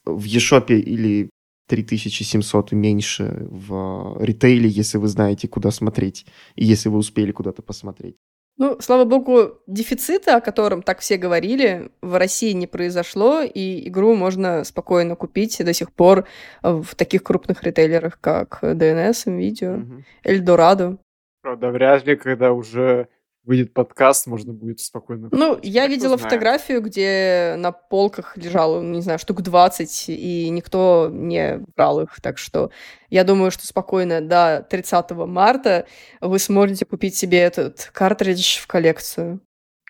[0.05, 1.29] в eShop или
[1.67, 7.61] 3700 и меньше в ритейле, если вы знаете, куда смотреть, и если вы успели куда-то
[7.61, 8.15] посмотреть.
[8.61, 14.15] Ну, слава богу, дефицита, о котором так все говорили, в России не произошло, и игру
[14.15, 16.27] можно спокойно купить до сих пор
[16.61, 20.97] в таких крупных ритейлерах, как DNS, NVIDIA, Эльдорадо.
[21.41, 23.07] Правда, вряд ли, когда уже
[23.43, 25.29] выйдет подкаст, можно будет спокойно...
[25.31, 26.21] Ну, я видела знает.
[26.21, 32.37] фотографию, где на полках лежало, не знаю, штук 20, и никто не брал их, так
[32.37, 32.71] что
[33.09, 35.87] я думаю, что спокойно до 30 марта
[36.21, 39.41] вы сможете купить себе этот картридж в коллекцию.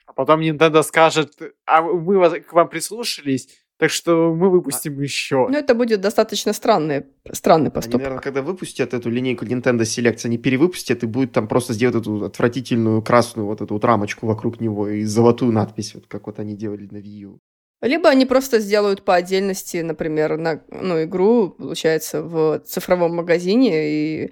[0.05, 1.33] А потом Nintendo скажет,
[1.65, 5.47] а мы к вам прислушались, так что мы выпустим а, еще.
[5.49, 7.95] Ну, это будет достаточно странный, странный поступок.
[7.95, 11.95] Они, наверное, когда выпустят эту линейку Nintendo Select, они перевыпустят и будет там просто сделать
[11.95, 16.39] эту отвратительную красную вот эту вот рамочку вокруг него и золотую надпись, вот как вот
[16.39, 17.39] они делали на Wii U.
[17.81, 24.31] Либо они просто сделают по отдельности, например, на, ну, игру, получается, в цифровом магазине, и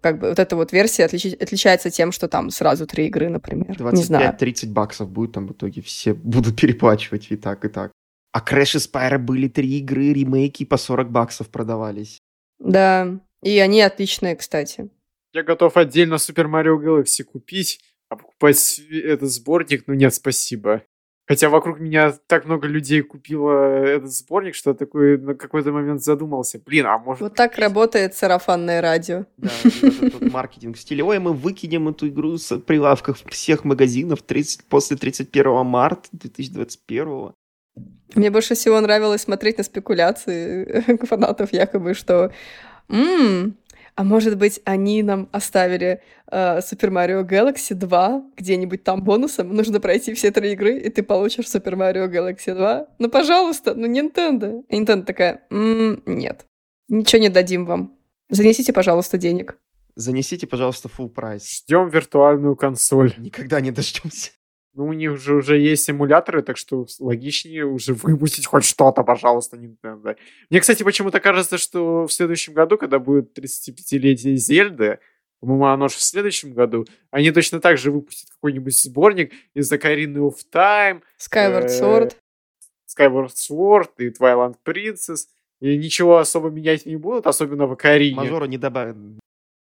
[0.00, 1.34] как бы вот эта вот версия отлич...
[1.34, 3.76] отличается тем, что там сразу три игры, например.
[3.76, 7.92] 25-30 баксов будет там в итоге, все будут переплачивать и так, и так.
[8.32, 12.20] А Crash и Spyro были три игры, ремейки по 40 баксов продавались.
[12.58, 14.90] Да, и они отличные, кстати.
[15.32, 20.82] Я готов отдельно Super Mario Galaxy купить, а покупать этот сборник, ну нет, спасибо.
[21.28, 26.58] Хотя вокруг меня так много людей купило этот сборник, что такой на какой-то момент задумался.
[26.58, 27.20] Блин, а может...
[27.20, 29.26] Вот так работает сарафанное радио.
[29.36, 29.50] Да,
[30.12, 31.04] вот маркетинг в стиле.
[31.04, 37.32] Ой, мы выкинем эту игру с прилавков всех магазинов 30, после 31 марта 2021.
[38.14, 42.32] Мне больше всего нравилось смотреть на спекуляции фанатов якобы, что
[42.88, 43.56] «Ммм,
[43.98, 49.52] а может быть, они нам оставили э, Super Mario Galaxy 2 где-нибудь там бонусом?
[49.52, 52.86] Нужно пройти все три игры, и ты получишь Super Mario Galaxy 2.
[53.00, 54.62] Ну, пожалуйста, ну, Nintendo.
[54.68, 56.46] И Nintendo такая, м-м, нет,
[56.88, 57.98] ничего не дадим вам.
[58.30, 59.58] Занесите, пожалуйста, денег.
[59.96, 61.62] Занесите, пожалуйста, full прайс.
[61.64, 63.14] Ждем виртуальную консоль.
[63.18, 64.30] Никогда не дождемся.
[64.78, 69.56] Ну, у них же уже есть эмуляторы, так что логичнее уже выпустить хоть что-то, пожалуйста,
[69.56, 70.16] Nintendo.
[70.50, 75.00] Мне, кстати, почему-то кажется, что в следующем году, когда будет 35-летие Зельды,
[75.40, 80.18] по-моему, оно же в следующем году, они точно так же выпустят какой-нибудь сборник из Ocarina
[80.18, 82.14] of Time, Skyward Sword,
[82.86, 85.26] Skyward Sword и Twilight Princess,
[85.58, 88.14] и ничего особо менять не будут, особенно в Ocarina.
[88.14, 88.96] Мажора не добавят.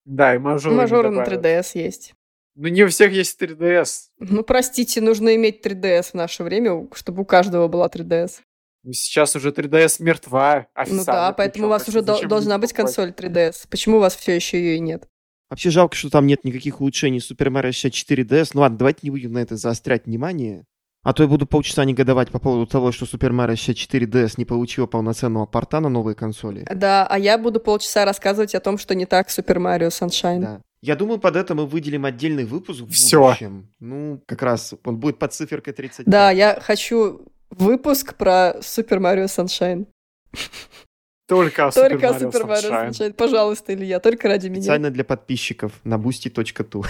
[0.05, 2.13] Да, и мажора Мажора на 3DS есть.
[2.59, 3.87] Ну, не у всех есть 3DS.
[4.17, 8.39] Ну, простите, нужно иметь 3DS в наше время, чтобы у каждого была 3DS.
[8.83, 10.65] Ну, сейчас уже 3DS мертва.
[10.89, 13.67] Ну да, поэтому у вас уже должна быть консоль 3DS.
[13.69, 15.07] Почему у вас все еще ее и нет?
[15.51, 18.51] Вообще жалко, что там нет никаких улучшений Super Mario 64 DS.
[18.55, 20.65] Ну ладно, давайте не будем на это заострять внимание.
[21.03, 24.45] А то я буду полчаса негодовать по поводу того, что Super Mario 64 DS не
[24.45, 26.65] получила полноценного порта на новые консоли.
[26.73, 30.39] Да, а я буду полчаса рассказывать о том, что не так Super Mario Sunshine.
[30.41, 30.61] Да.
[30.81, 33.23] Я думаю, под это мы выделим отдельный выпуск в Всё.
[33.23, 33.73] будущем.
[33.79, 36.05] Ну, как раз он будет под циферкой 30.
[36.05, 39.87] Да, я хочу выпуск про Super Mario Sunshine.
[41.27, 42.89] Только о Только Mario Sunshine.
[42.89, 43.13] Sunshine.
[43.13, 44.61] Пожалуйста, Илья, только ради меня.
[44.61, 46.85] Специально для подписчиков на boosty.tu.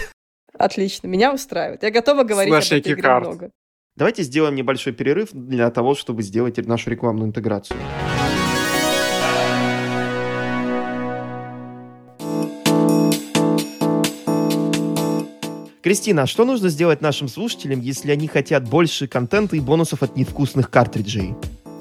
[0.58, 1.82] Отлично, меня устраивает.
[1.82, 3.50] Я готова говорить Слэш об этой игре много.
[3.96, 7.78] Давайте сделаем небольшой перерыв для того, чтобы сделать нашу рекламную интеграцию.
[15.82, 20.16] Кристина, а что нужно сделать нашим слушателям, если они хотят больше контента и бонусов от
[20.16, 21.34] невкусных картриджей?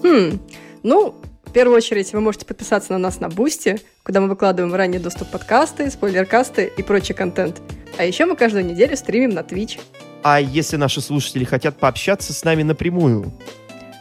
[0.03, 0.39] Хм,
[0.83, 4.75] ну, в первую очередь вы можете подписаться на нас на Бусти, куда мы выкладываем в
[4.75, 7.61] ранний доступ подкасты, spoilercast ы и прочий контент.
[7.97, 9.79] А еще мы каждую неделю стримим на Twitch.
[10.23, 13.31] А если наши слушатели хотят пообщаться с нами напрямую?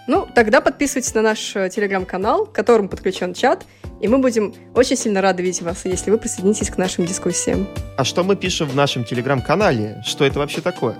[0.06, 3.66] Ну, тогда подписывайтесь на наш э, телеграм-канал, к которому подключен чат,
[4.00, 7.66] и мы будем очень сильно рады видеть вас, если вы присоединитесь к нашим дискуссиям.
[7.96, 10.02] А что мы пишем в нашем телеграм-канале?
[10.04, 10.96] Что это вообще такое?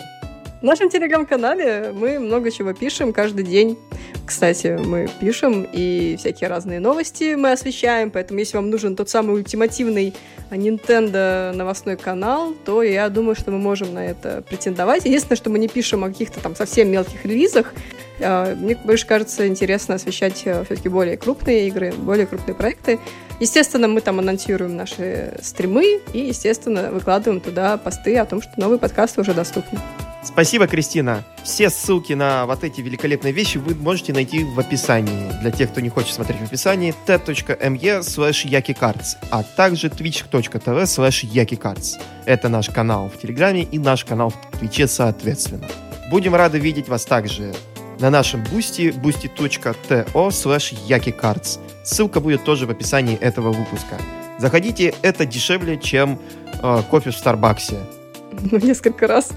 [0.67, 3.79] Нашем телеграм-канале мы много чего пишем каждый день.
[4.27, 9.37] Кстати, мы пишем и всякие разные новости мы освещаем, поэтому если вам нужен тот самый
[9.37, 10.13] ультимативный
[10.51, 15.05] Nintendo новостной канал, то я думаю, что мы можем на это претендовать.
[15.05, 17.73] Единственное, что мы не пишем о каких-то там совсем мелких релизах.
[18.19, 22.99] Э, Мне больше кажется интересно освещать все-таки более крупные игры, более крупные проекты.
[23.39, 28.81] Естественно, мы там анонсируем наши стримы и, естественно, выкладываем туда посты о том, что новые
[28.81, 29.79] подкасты уже доступны.
[30.27, 31.23] Спасибо, Кристина.
[31.45, 35.31] Все ссылки на вот эти великолепные вещи вы можете найти в описании.
[35.41, 41.25] Для тех, кто не хочет смотреть в описании, t.me slash yakicards, а также twitch.tv slash
[41.33, 42.03] yakicards.
[42.25, 45.69] Это наш канал в Телеграме и наш канал в Твиче соответственно.
[46.11, 47.55] Будем рады видеть вас также
[48.01, 51.61] на нашем бусти boosty.to slash yakicards.
[51.85, 53.97] Ссылка будет тоже в описании этого выпуска.
[54.39, 56.19] Заходите, это дешевле, чем
[56.63, 57.79] э, кофе в Старбаксе.
[58.51, 59.31] Ну, несколько раз.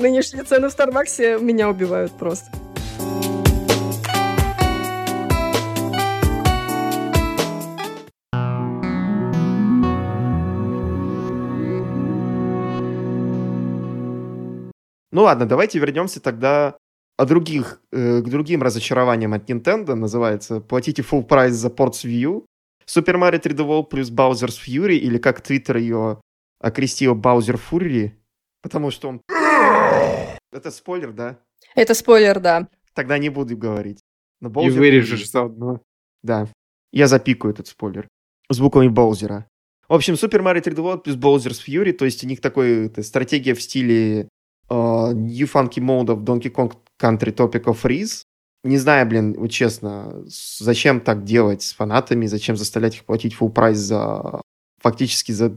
[0.00, 2.50] Нынешние цены в Старбаксе меня убивают просто.
[15.12, 16.78] Ну ладно, давайте вернемся тогда
[17.18, 19.94] о других, э, к другим разочарованиям от Nintendo.
[19.94, 22.46] Называется «Платите full прайс за Ports View».
[22.86, 26.22] Super Mario 3D World плюс Bowser's Fury, или как Твиттер ее
[26.58, 28.12] окрестил Bowser Fury,
[28.62, 29.20] потому что он...
[30.52, 31.38] Это спойлер, да?
[31.74, 32.68] Это спойлер, да.
[32.94, 34.00] Тогда не буду говорить.
[34.40, 35.80] Но И Bowser вырежешь заодно.
[36.22, 36.48] Да.
[36.92, 38.08] Я запикаю этот спойлер.
[38.48, 39.46] Звуками Боузера.
[39.88, 43.02] В общем, Super Mario 3D World плюс Bowser's Fury, то есть у них такой это,
[43.02, 44.26] стратегия в стиле э,
[44.68, 48.22] New Funky Mode of Donkey Kong Country Tropical Freeze.
[48.62, 53.50] Не знаю, блин, вот честно, зачем так делать с фанатами, зачем заставлять их платить full
[53.50, 54.42] прайс за
[54.80, 55.50] фактически за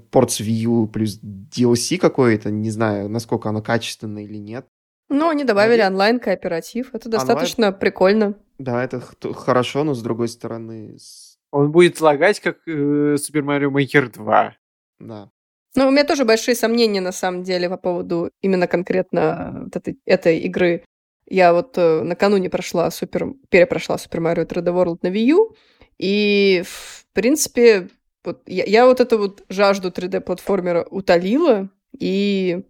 [0.47, 4.65] U плюс DLC какой-то, не знаю, насколько оно качественно или нет.
[5.09, 6.89] Ну, они добавили онлайн-кооператив.
[6.93, 8.35] Это достаточно прикольно.
[8.57, 13.41] Да, это х- хорошо, но с другой стороны, с- Он будет лагать, как э, Super
[13.43, 14.55] Mario Maker 2.
[14.99, 15.29] да.
[15.75, 19.97] Ну, у меня тоже большие сомнения, на самом деле, по поводу именно конкретно вот этой,
[20.05, 20.83] этой игры.
[21.27, 25.55] Я вот э, накануне прошла супер, перепрошла Super Mario 3D World на Wii U,
[25.97, 27.89] и, в принципе,
[28.23, 32.63] вот я, я вот эту вот жажду 3D-платформера утолила, и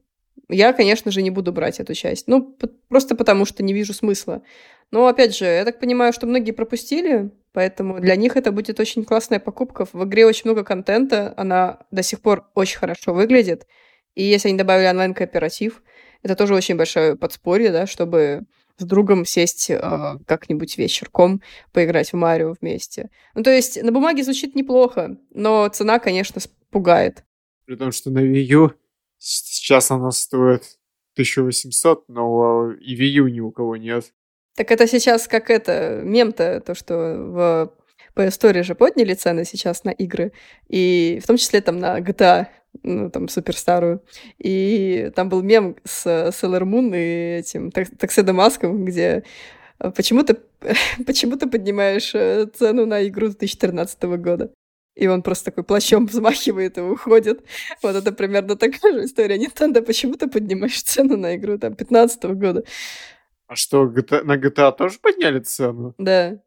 [0.50, 2.28] я, конечно же, не буду брать эту часть.
[2.28, 2.58] Ну,
[2.90, 4.44] просто потому что не вижу смысла.
[4.92, 9.04] Но, опять же, я так понимаю, что многие пропустили, поэтому для них это будет очень
[9.04, 9.86] классная покупка.
[9.92, 13.66] В игре очень много контента, она до сих пор очень хорошо выглядит.
[14.16, 15.82] И если они добавили онлайн-кооператив,
[16.22, 18.44] это тоже очень большое подспорье, да, чтобы
[18.78, 19.80] с другом сесть э,
[20.26, 23.10] как-нибудь вечерком, поиграть в Марио вместе.
[23.36, 27.24] Ну, то есть на бумаге звучит неплохо, но цена, конечно, пугает.
[27.66, 28.72] При том, что на Wii U
[29.18, 30.80] сейчас она стоит
[31.14, 34.12] 1800, но и Wii U ни у кого нет.
[34.56, 37.74] Так это сейчас как это, мем-то, то, что в
[38.16, 40.32] PS Store же подняли цены сейчас на игры,
[40.68, 42.48] и в том числе там на GTA
[42.82, 44.02] ну, там, суперстарую.
[44.40, 49.24] И там был мем с Sailor Moon и этим Такседо Маском, где
[49.80, 50.38] э, почему ты,
[51.06, 54.52] почему ты поднимаешь э, цену на игру 2013 года?
[54.96, 57.44] И он просто такой плащом взмахивает и уходит.
[57.82, 59.38] Вот это примерно такая же история.
[59.38, 62.64] Nintendo, почему ты поднимаешь цену на игру там 15 года?
[63.48, 65.94] А что, GTA, на GTA тоже подняли цену?
[65.98, 66.40] Да.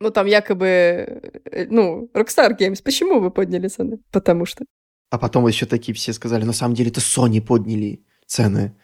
[0.00, 2.82] Ну, там якобы, э, ну, Rockstar Games.
[2.82, 3.98] Почему вы подняли цены?
[4.10, 4.64] Потому что.
[5.10, 8.74] А потом еще такие все сказали, на самом деле это Sony подняли цены.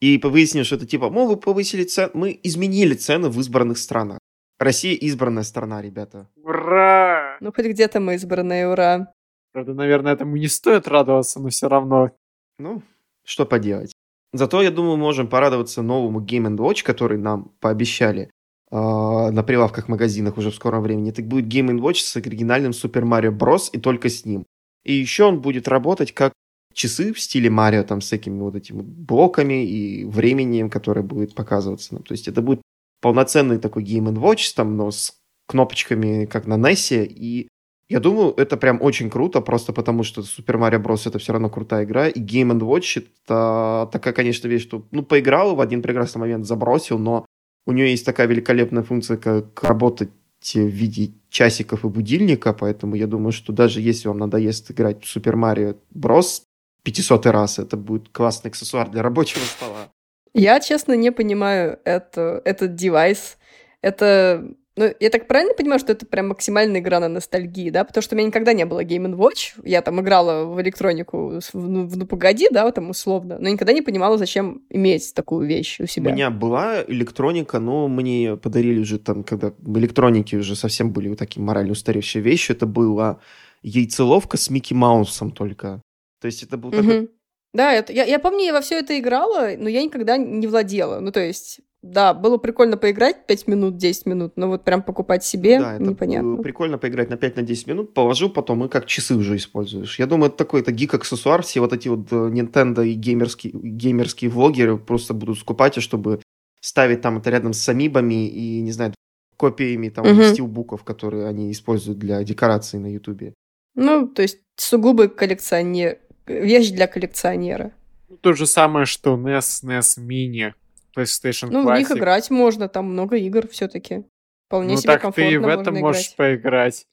[0.00, 4.18] И выяснилось, что это типа, мол, вы повысили цены, мы изменили цены в избранных странах.
[4.58, 6.28] Россия избранная страна, ребята.
[6.36, 7.38] Ура!
[7.40, 9.12] Ну, хоть где-то мы избранные, ура.
[9.52, 12.10] Правда, наверное, этому не стоит радоваться, но все равно.
[12.58, 12.82] Ну,
[13.24, 13.92] что поделать.
[14.32, 18.30] Зато, я думаю, можем порадоваться новому Game Watch, который нам пообещали.
[18.70, 21.10] А, на прилавках магазинах уже в скором времени.
[21.10, 23.70] Это будет Game Watch с оригинальным Super Mario Bros.
[23.72, 24.44] и только с ним.
[24.84, 26.32] И еще он будет работать как
[26.72, 31.94] часы в стиле Марио, там, с такими вот этими блоками и временем, которое будет показываться
[31.94, 32.02] нам.
[32.02, 32.60] То есть это будет
[33.00, 35.14] полноценный такой Game Watch, там, но с
[35.48, 37.48] кнопочками, как на NES, и
[37.88, 41.08] я думаю, это прям очень круто, просто потому что Super Mario Bros.
[41.08, 45.54] это все равно крутая игра, и Game Watch это такая, конечно, вещь, что, ну, поиграл
[45.54, 47.26] в один прекрасный момент, забросил, но
[47.66, 53.06] у нее есть такая великолепная функция, как работать в виде часиков и будильника, поэтому я
[53.06, 56.44] думаю, что даже если вам надоест играть в Супер Марио Брос
[56.84, 59.92] 500 раз, это будет классный аксессуар для рабочего стола.
[60.34, 63.38] Я, честно, не понимаю это, этот девайс.
[63.80, 67.84] Это ну, я так правильно понимаю, что это прям максимальная игра на ностальгии, да?
[67.84, 69.58] Потому что у меня никогда не было Game Watch.
[69.64, 73.72] Я там играла в электронику в, ну, в, ну погоди, да, там условно, но никогда
[73.72, 76.10] не понимала, зачем иметь такую вещь у себя.
[76.10, 81.18] У меня была электроника, но мне подарили уже там, когда электроники уже совсем были вот
[81.18, 82.52] такие морально устаревшие вещи.
[82.52, 83.20] Это была
[83.62, 85.80] яйцеловка с Микки Маусом только.
[86.20, 86.76] То есть это был угу.
[86.76, 87.08] такой
[87.56, 91.00] да, это, я, я помню, я во все это играла, но я никогда не владела.
[91.00, 95.24] Ну, то есть, да, было прикольно поиграть 5 минут, 10 минут, но вот прям покупать
[95.24, 96.42] себе да, это непонятно.
[96.42, 99.98] прикольно поиграть на 5 на 10 минут, положил потом и как часы уже используешь.
[99.98, 104.30] Я думаю, это такой это гик-аксессуар, все вот эти вот э, Nintendo и геймерские, геймерские
[104.30, 106.20] влогеры просто будут скупать, чтобы
[106.60, 108.92] ставить там это рядом с амибами и, не знаю,
[109.36, 110.22] копиями там угу.
[110.24, 113.34] стилбуков, которые они используют для декорации на Ютубе.
[113.74, 117.72] Ну, то есть сугубо коллекционер, вещь для коллекционера.
[118.08, 120.54] Ну, то же самое, что NES, NES Mini.
[120.96, 121.74] PlayStation ну, Classic.
[121.74, 124.04] в них играть можно, там много игр все-таки.
[124.46, 126.16] Вполне ну, себе так комфортно ты в этом можешь играть.
[126.16, 126.86] поиграть.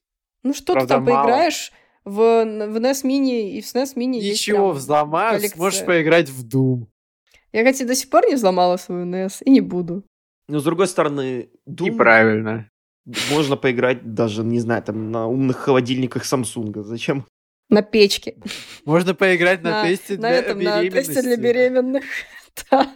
[0.43, 1.23] Ну, что Правда, ты там мало.
[1.23, 1.71] поиграешь?
[2.03, 5.57] В, в NES Mini и в SNES Mini Ничего, есть взломаешь, коллекция.
[5.57, 6.87] сможешь поиграть в Doom.
[7.53, 10.03] Я, кстати, до сих пор не взломала свою NES и не буду.
[10.49, 11.91] Но, с другой стороны, Doom...
[11.91, 12.69] Неправильно.
[13.31, 16.83] Можно поиграть даже, не знаю, там, на умных холодильниках Samsung.
[16.83, 17.25] Зачем?
[17.69, 18.35] На печке.
[18.85, 20.95] Можно поиграть на, на тесте для на этом, беременности.
[20.95, 22.03] На тесте для беременных.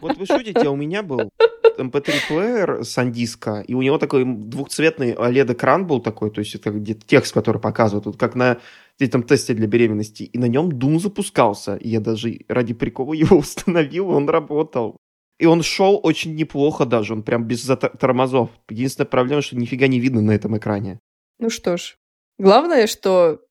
[0.01, 1.29] Вот вы шутите, а у меня был
[1.77, 7.33] MP3-плеер Сандиска, и у него такой двухцветный OLED-экран был такой, то есть это где-то текст,
[7.33, 8.59] который показывает, вот как на
[8.99, 13.37] этом тесте для беременности, и на нем Doom запускался, и я даже ради прикола его
[13.37, 14.97] установил, он работал.
[15.39, 18.49] И он шел очень неплохо даже, он прям без тормозов.
[18.69, 20.99] Единственная проблема, что нифига не видно на этом экране.
[21.37, 21.95] Ну что ж,
[22.39, 23.41] главное, что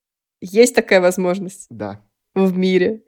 [0.41, 1.67] есть такая возможность.
[1.69, 2.01] Да.
[2.35, 3.03] В мире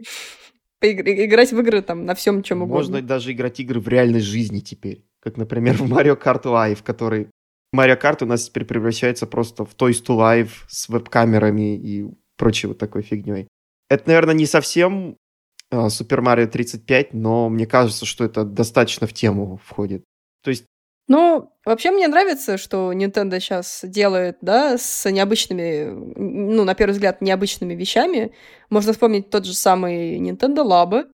[0.82, 2.77] играть в игры там на всем, чем угодно.
[2.77, 5.05] Можно даже играть игры в реальной жизни теперь.
[5.21, 7.27] Как, например, в Mario Kart Live, который...
[7.75, 12.07] Mario Kart у нас теперь превращается просто в Toys to Live с веб-камерами и
[12.38, 13.47] прочей вот такой фигней.
[13.89, 15.17] Это, наверное, не совсем
[15.71, 20.03] uh, Super Mario 35, но мне кажется, что это достаточно в тему входит.
[20.43, 20.65] То есть
[21.10, 27.20] ну, вообще мне нравится, что Nintendo сейчас делает, да, с необычными, ну, на первый взгляд,
[27.20, 28.32] необычными вещами.
[28.70, 31.05] Можно вспомнить тот же самый Nintendo Labo,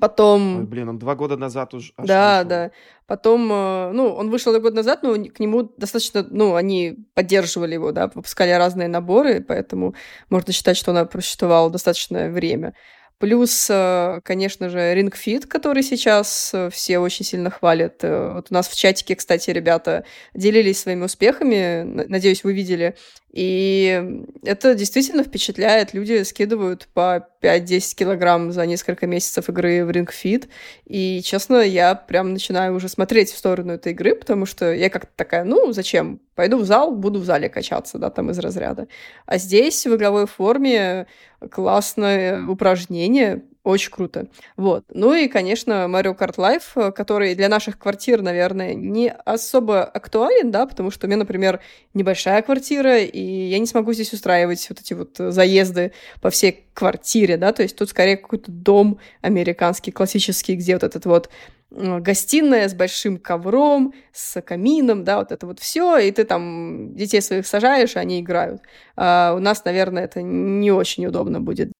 [0.00, 0.60] Потом...
[0.60, 2.48] Ой, блин, он два года назад уже аж Да, вышел.
[2.48, 2.70] да.
[3.06, 7.92] Потом, э, ну, он вышел год назад, но к нему достаточно, ну, они поддерживали его,
[7.92, 9.94] да, выпускали разные наборы, поэтому
[10.30, 12.74] можно считать, что он просуществовал достаточное время.
[13.22, 18.02] Плюс, э, конечно же, Ring Fit, который сейчас э, все очень сильно хвалят.
[18.02, 20.04] Э, вот у нас в чатике, кстати, ребята
[20.34, 22.96] делились своими успехами, надеюсь, вы видели.
[23.32, 25.94] И это действительно впечатляет.
[25.94, 30.48] Люди скидывают по 5-10 килограмм за несколько месяцев игры в Ring Fit.
[30.84, 35.10] И, честно, я прям начинаю уже смотреть в сторону этой игры, потому что я как-то
[35.16, 36.20] такая, ну, зачем?
[36.34, 38.86] Пойду в зал, буду в зале качаться, да, там из разряда.
[39.24, 41.06] А здесь в игровой форме
[41.50, 44.26] классное упражнение, очень круто.
[44.56, 44.84] Вот.
[44.92, 50.66] Ну и, конечно, Mario Kart Life, который для наших квартир, наверное, не особо актуален, да,
[50.66, 51.60] потому что у меня, например,
[51.94, 57.36] небольшая квартира, и я не смогу здесь устраивать вот эти вот заезды по всей квартире,
[57.36, 61.30] да, то есть тут скорее какой-то дом американский, классический, где вот этот вот
[61.70, 67.22] гостиная с большим ковром, с камином, да, вот это вот все, и ты там детей
[67.22, 68.60] своих сажаешь, и они играют.
[68.96, 71.71] А у нас, наверное, это не очень удобно будет.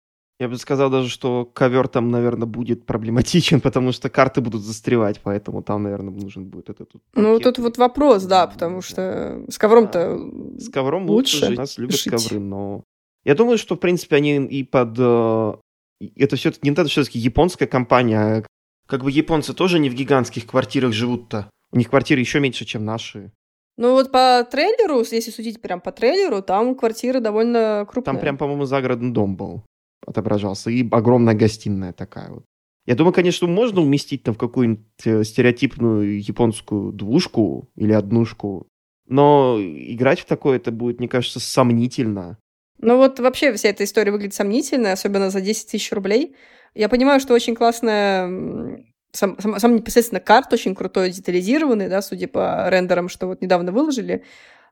[0.42, 5.20] Я бы сказал даже, что ковер там, наверное, будет проблематичен, потому что карты будут застревать,
[5.22, 9.56] поэтому там, наверное, нужен будет этот вот Ну, тут вот вопрос, да, потому что с
[9.56, 10.58] ковром-то да.
[10.60, 12.10] С ковром лучше, лучше нас любят жить.
[12.10, 12.82] ковры, но...
[13.22, 14.96] Я думаю, что, в принципе, они и под...
[14.98, 15.54] Э,
[16.16, 18.44] это все-таки Nintendo все-таки японская компания.
[18.88, 21.48] Как бы японцы тоже не в гигантских квартирах живут-то.
[21.70, 23.30] У них квартиры еще меньше, чем наши.
[23.76, 28.12] Ну вот по трейлеру, если судить прям по трейлеру, там квартиры довольно крупные.
[28.12, 29.62] Там прям, по-моему, загородный дом был
[30.06, 32.44] отображался, и огромная гостиная такая вот.
[32.84, 38.66] Я думаю, конечно, можно уместить там в какую-нибудь э, стереотипную японскую двушку или однушку,
[39.06, 42.38] но играть в такое это будет, мне кажется, сомнительно.
[42.78, 46.34] Ну вот вообще вся эта история выглядит сомнительно, особенно за 10 тысяч рублей.
[46.74, 48.82] Я понимаю, что очень классная
[49.12, 53.70] сам, сам, сам непосредственно карт очень крутой, детализированный, да, судя по рендерам, что вот недавно
[53.70, 54.24] выложили.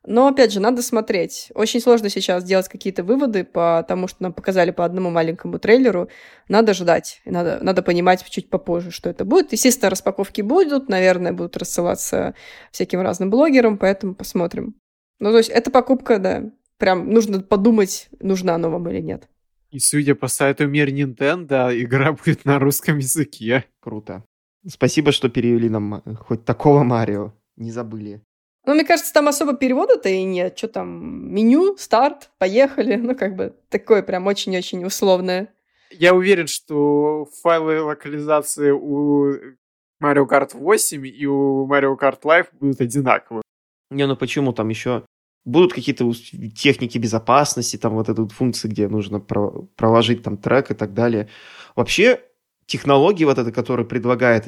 [0.07, 1.53] Но, опять же, надо смотреть.
[1.55, 6.09] Очень сложно сейчас делать какие-то выводы по тому, что нам показали по одному маленькому трейлеру.
[6.49, 7.21] Надо ждать.
[7.27, 9.53] Надо, надо понимать чуть попозже, что это будет.
[9.53, 10.89] Естественно, распаковки будут.
[10.89, 12.35] Наверное, будут рассылаться
[12.73, 14.75] всяким разным блогерам, поэтому посмотрим.
[15.19, 16.45] Ну, то есть, эта покупка, да,
[16.79, 19.29] прям нужно подумать, нужна она вам или нет.
[19.71, 23.67] И судя по сайту Мир Nintendo, игра будет на русском языке.
[23.81, 24.25] Круто.
[24.67, 27.35] Спасибо, что перевели нам хоть такого Марио.
[27.57, 28.23] Не забыли.
[28.67, 30.57] Ну, мне кажется, там особо перевода-то и нет.
[30.57, 32.97] Что там, меню, старт, поехали.
[32.97, 35.49] Ну, как бы такое прям очень-очень условное.
[35.91, 39.33] Я уверен, что файлы локализации у
[40.03, 43.43] Mario Kart 8 и у Mario Kart Live будут одинаковые.
[43.91, 44.53] Не, ну почему?
[44.53, 45.05] Там еще
[45.45, 46.13] будут какие-то
[46.55, 51.29] техники безопасности, там вот эта вот функция, где нужно проложить там трек и так далее.
[51.75, 52.21] Вообще,
[52.67, 54.47] технологии вот это, которые предлагает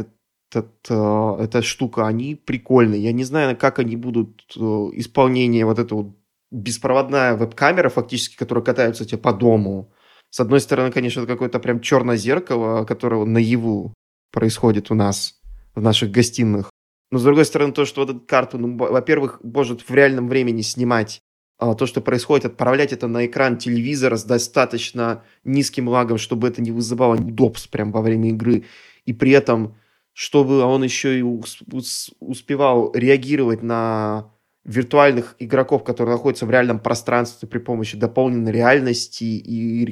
[0.54, 3.02] этот, э, эта штука, они прикольные.
[3.02, 6.14] Я не знаю, как они будут э, исполнение вот этого
[6.50, 9.90] беспроводная веб-камера фактически, которая катается тебе по дому.
[10.30, 13.94] С одной стороны, конечно, это какое-то прям черное зеркало, которое наяву
[14.30, 15.40] происходит у нас
[15.74, 16.70] в наших гостиных.
[17.10, 20.62] Но с другой стороны, то, что вот эту карту, ну, во-первых, может в реальном времени
[20.62, 21.20] снимать
[21.58, 26.62] а, то, что происходит, отправлять это на экран телевизора с достаточно низким лагом, чтобы это
[26.62, 28.64] не вызывало удобств прям во время игры.
[29.04, 29.76] И при этом
[30.12, 34.30] чтобы он еще и успевал реагировать на
[34.64, 39.86] виртуальных игроков, которые находятся в реальном пространстве при помощи дополненной реальности, и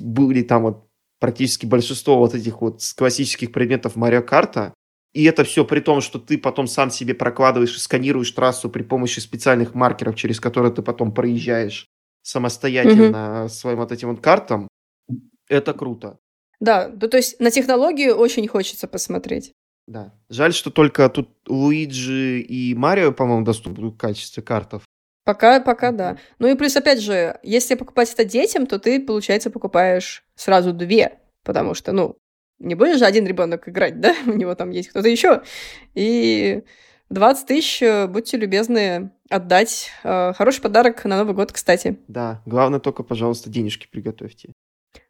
[0.00, 0.86] были там вот
[1.20, 4.72] практически большинство вот этих вот классических предметов Марио Карта,
[5.12, 8.82] и это все при том, что ты потом сам себе прокладываешь и сканируешь трассу при
[8.82, 11.86] помощи специальных маркеров, через которые ты потом проезжаешь
[12.22, 13.48] самостоятельно mm-hmm.
[13.48, 14.66] своим вот этим вот картам.
[15.48, 16.18] Это круто.
[16.58, 19.52] Да, ну, то есть на технологию очень хочется посмотреть.
[19.86, 20.14] Да.
[20.30, 24.82] Жаль, что только тут Луиджи и Марио, по-моему, доступны в качестве картов.
[25.24, 26.18] Пока, пока, да.
[26.38, 31.18] Ну и плюс, опять же, если покупать это детям, то ты, получается, покупаешь сразу две,
[31.42, 32.16] потому что, ну,
[32.58, 34.14] не будешь же один ребенок играть, да?
[34.26, 35.42] У него там есть кто-то еще.
[35.94, 36.62] И
[37.10, 39.90] 20 тысяч, э, будьте любезны, отдать.
[40.02, 41.98] Э, хороший подарок на Новый год, кстати.
[42.08, 44.52] Да, главное только, пожалуйста, денежки приготовьте.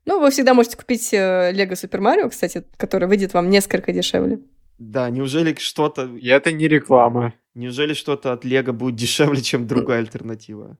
[0.04, 4.40] Ну, вы всегда можете купить Лего Супер Марио, кстати, который выйдет вам несколько дешевле.
[4.78, 6.06] Да, неужели что-то...
[6.16, 7.34] И это не реклама.
[7.54, 10.78] Неужели что-то от Лего будет дешевле, чем другая альтернатива?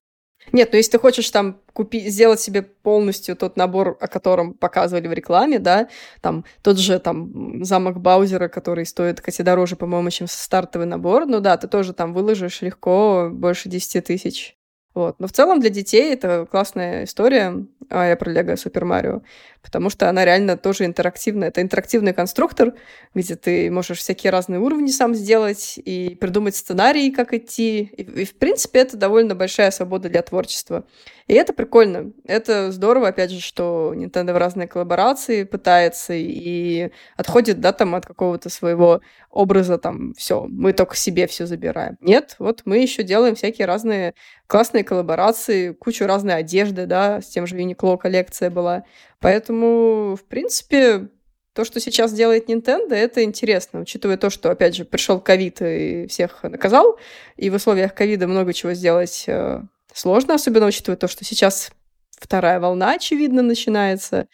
[0.51, 5.07] Нет, ну если ты хочешь там купить, сделать себе полностью тот набор, о котором показывали
[5.07, 5.89] в рекламе, да,
[6.21, 11.39] там тот же там замок Баузера, который стоит, кстати, дороже, по-моему, чем стартовый набор, ну
[11.39, 14.55] да, ты тоже там выложишь легко больше 10 тысяч.
[14.95, 15.19] Вот.
[15.19, 19.21] Но в целом для детей это классная история, а я про Лего Супер Марио,
[19.61, 21.49] потому что она реально тоже интерактивная.
[21.49, 22.73] Это интерактивный конструктор,
[23.13, 27.81] где ты можешь всякие разные уровни сам сделать и придумать сценарий, как идти.
[27.81, 30.85] И, и в принципе, это довольно большая свобода для творчества.
[31.27, 32.11] И это прикольно.
[32.25, 38.05] Это здорово, опять же, что Nintendo в разные коллаборации пытается и отходит, да, там от
[38.05, 41.97] какого-то своего образа, там, все, мы только себе все забираем.
[41.99, 44.13] Нет, вот мы еще делаем всякие разные
[44.47, 48.83] классные коллаборации, кучу разной одежды, да, с тем же Uniqlo коллекция была.
[49.19, 51.09] Поэтому, в принципе,
[51.53, 56.05] то, что сейчас делает Nintendo, это интересно, учитывая то, что, опять же, пришел ковид и
[56.07, 56.99] всех наказал,
[57.37, 59.61] и в условиях ковида много чего сделать э,
[59.93, 61.71] сложно, особенно учитывая то, что сейчас
[62.19, 64.27] вторая волна, очевидно, начинается.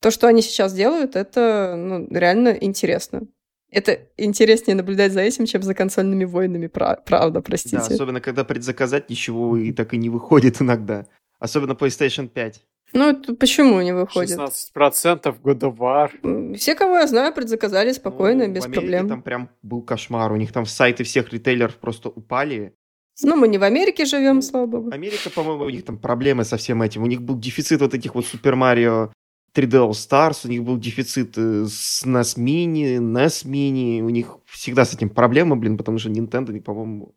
[0.00, 3.22] То, что они сейчас делают, это ну, реально интересно.
[3.70, 7.76] Это интереснее наблюдать за этим, чем за консольными войнами, правда, простите.
[7.76, 11.06] Да, особенно когда предзаказать ничего и так и не выходит иногда.
[11.38, 12.62] Особенно PlayStation 5.
[12.92, 14.36] Ну, это почему не выходит?
[14.36, 16.12] 16% годовар.
[16.56, 19.08] Все, кого я знаю, предзаказали спокойно, ну, без в Америке проблем.
[19.08, 20.32] там прям был кошмар.
[20.32, 22.74] У них там сайты всех ритейлеров просто упали.
[23.22, 24.90] Ну, мы не в Америке живем, ну, слава богу.
[24.92, 27.02] Америка, по-моему, у них там проблемы со всем этим.
[27.04, 29.12] У них был дефицит вот этих вот Супер Марио
[29.54, 34.38] 3D All Stars, у них был дефицит э, с NES Mini, NES Mini, у них
[34.46, 37.14] всегда с этим проблемы, блин, потому что Nintendo, по-моему,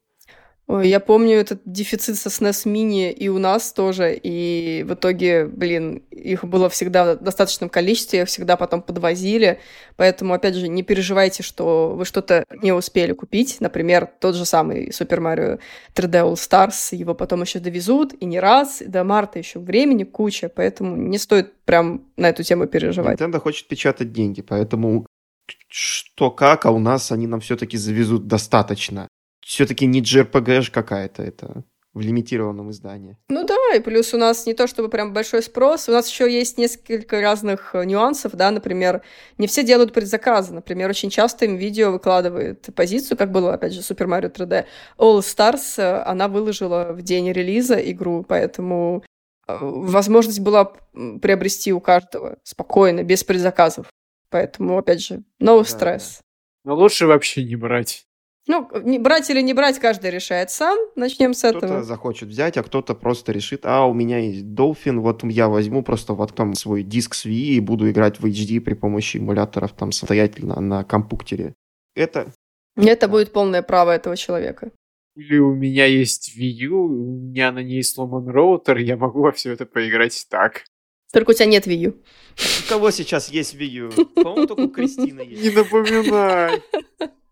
[0.65, 5.45] Ой, я помню этот дефицит со SNES Mini и у нас тоже, и в итоге,
[5.45, 9.59] блин, их было всегда в достаточном количестве, их всегда потом подвозили,
[9.97, 14.87] поэтому, опять же, не переживайте, что вы что-то не успели купить, например, тот же самый
[14.89, 15.59] Super Mario
[15.95, 20.05] 3D All Stars, его потом еще довезут, и не раз, и до марта еще времени
[20.05, 23.19] куча, поэтому не стоит прям на эту тему переживать.
[23.19, 25.05] Nintendo хочет печатать деньги, поэтому
[25.67, 29.09] что как, а у нас они нам все-таки завезут достаточно
[29.45, 31.63] все-таки не JRPG какая-то, это
[31.93, 33.17] в лимитированном издании.
[33.29, 36.31] Ну да, и плюс у нас не то чтобы прям большой спрос, у нас еще
[36.31, 39.03] есть несколько разных э, нюансов, да, например,
[39.37, 43.81] не все делают предзаказы, например, очень часто им видео выкладывает позицию, как было, опять же,
[43.81, 44.65] Super Mario 3D.
[44.97, 49.03] All Stars, э, она выложила в день релиза игру, поэтому
[49.47, 50.73] э, возможность была
[51.21, 53.85] приобрести у каждого спокойно, без предзаказов.
[54.31, 56.17] Поэтому, опять же, no да, стресс.
[56.17, 56.71] Да.
[56.71, 58.07] Но лучше вообще не брать.
[58.45, 60.77] Ну, не брать или не брать, каждый решает сам.
[60.95, 61.71] Начнем с кто-то этого.
[61.71, 65.81] Кто-то захочет взять, а кто-то просто решит, а, у меня есть Dolphin, вот я возьму
[65.81, 69.93] просто вот там свой диск с и буду играть в HD при помощи эмуляторов там
[69.93, 71.53] самостоятельно на компьютере.
[71.95, 72.33] Это...
[72.75, 74.71] Это будет полное право этого человека.
[75.15, 79.31] Или у меня есть Wii U, у меня на ней сломан роутер, я могу во
[79.31, 80.63] все это поиграть так.
[81.13, 81.91] Только у тебя нет Wii U.
[82.65, 83.89] У кого сейчас есть Wii U?
[84.15, 85.43] По-моему, только у Кристины есть.
[85.43, 86.61] Не напоминай.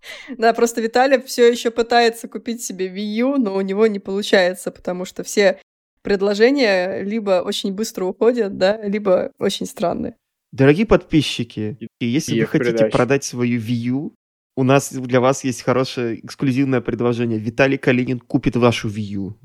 [0.37, 4.71] Да, просто Виталий все еще пытается купить себе Wii U, но у него не получается,
[4.71, 5.59] потому что все
[6.01, 10.15] предложения либо очень быстро уходят, да, либо очень странные.
[10.51, 12.91] Дорогие подписчики, если вы хотите передач.
[12.91, 14.15] продать свою Wii U,
[14.57, 17.39] у нас для вас есть хорошее эксклюзивное предложение.
[17.39, 19.37] Виталий Калинин купит вашу Wii U.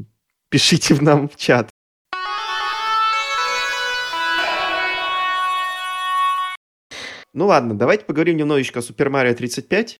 [0.50, 1.70] Пишите в нам в чат.
[7.32, 9.98] Ну ладно, давайте поговорим немножечко о Super Mario 35.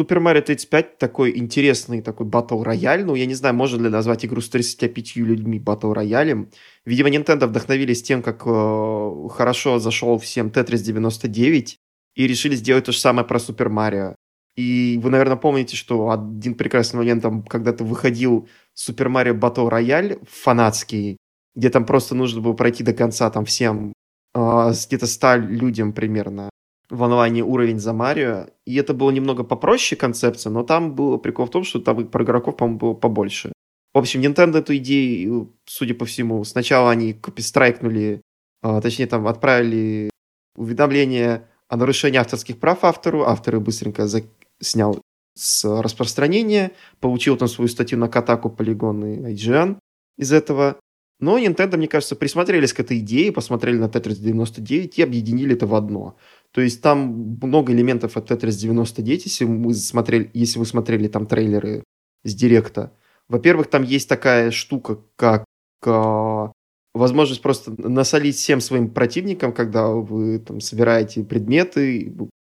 [0.00, 3.04] Супер Марио 35 такой интересный такой батл рояль.
[3.04, 6.50] Ну, я не знаю, можно ли назвать игру с 35 людьми батл роялем.
[6.84, 11.76] Видимо, Nintendo вдохновились тем, как э, хорошо зашел всем Tetris 99
[12.14, 14.14] и решили сделать то же самое про Супер Марио.
[14.56, 20.18] И вы, наверное, помните, что один прекрасный момент, там, когда-то выходил Супер Марио Батл Рояль
[20.28, 21.16] фанатский,
[21.54, 23.92] где там просто нужно было пройти до конца там всем,
[24.34, 26.50] э, где-то 100 людям примерно
[26.90, 31.46] в онлайне уровень за Марио, и это было немного попроще концепция, но там был прикол
[31.46, 33.52] в том, что там про игроков, по-моему, было побольше.
[33.94, 38.22] В общем, Nintendo эту идею, судя по всему, сначала они копистрайкнули,
[38.62, 40.10] а, точнее, там отправили
[40.56, 44.22] уведомление о нарушении авторских прав автору, автор быстренько за...
[44.60, 45.00] снял
[45.34, 49.78] с распространения, получил там свою статью на Катаку, Polygon и IGN
[50.18, 50.76] из этого.
[51.20, 55.66] Но Nintendo, мне кажется, присмотрелись к этой идее, посмотрели на Tetris 99 и объединили это
[55.66, 56.16] в одно.
[56.52, 61.26] То есть там много элементов от Tetris 99, если мы смотрели, если вы смотрели там
[61.26, 61.84] трейлеры
[62.24, 62.92] с директа.
[63.28, 65.44] Во-первых, там есть такая штука, как
[65.86, 66.48] э,
[66.94, 72.12] возможность просто насолить всем своим противникам, когда вы там собираете предметы,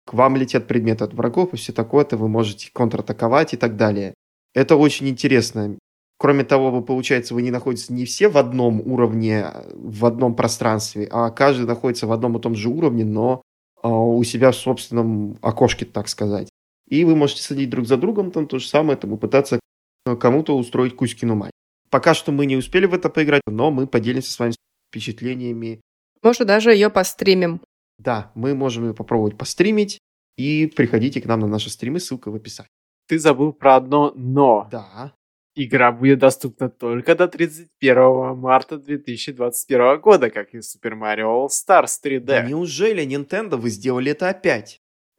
[0.06, 4.14] к вам летят предметы от врагов и все такое-то, вы можете контратаковать и так далее.
[4.54, 5.78] Это очень интересно.
[6.18, 11.08] Кроме того, вы, получается, вы не находитесь не все в одном уровне, в одном пространстве,
[11.10, 13.51] а каждый находится в одном и том же уровне, но а,
[13.82, 16.48] у себя в собственном окошке, так сказать.
[16.88, 19.60] И вы можете садить друг за другом там то же самое, там, и пытаться
[20.04, 21.52] кому-то устроить Кузькину мать.
[21.90, 24.54] Пока что мы не успели в это поиграть, но мы поделимся с вами
[24.90, 25.80] впечатлениями.
[26.22, 27.60] Может, даже ее постримим.
[27.98, 29.98] Да, мы можем ее попробовать постримить.
[30.36, 32.68] И приходите к нам на наши стримы, ссылка в описании.
[33.06, 34.68] Ты забыл про одно «но».
[34.70, 35.12] Да.
[35.54, 41.98] Игра будет доступна только до 31 марта 2021 года, как и Super Mario All Stars
[42.02, 42.20] 3D.
[42.20, 44.80] Да неужели, Nintendo, вы сделали это опять?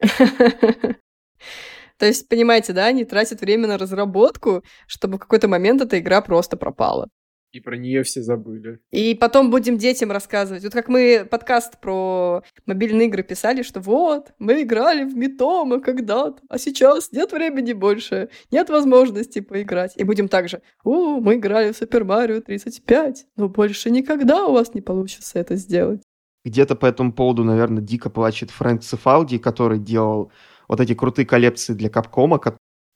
[1.98, 6.20] То есть, понимаете, да, они тратят время на разработку, чтобы в какой-то момент эта игра
[6.20, 7.08] просто пропала.
[7.54, 8.80] И про нее все забыли.
[8.90, 10.64] И потом будем детям рассказывать.
[10.64, 16.42] Вот как мы подкаст про мобильные игры писали, что вот, мы играли в Митома когда-то,
[16.48, 19.92] а сейчас нет времени больше, нет возможности поиграть.
[19.94, 24.74] И будем также, о, мы играли в Супер Марио 35, но больше никогда у вас
[24.74, 26.02] не получится это сделать.
[26.44, 30.32] Где-то по этому поводу, наверное, дико плачет Фрэнк Цефалди, который делал
[30.66, 32.40] вот эти крутые коллекции для Капкома,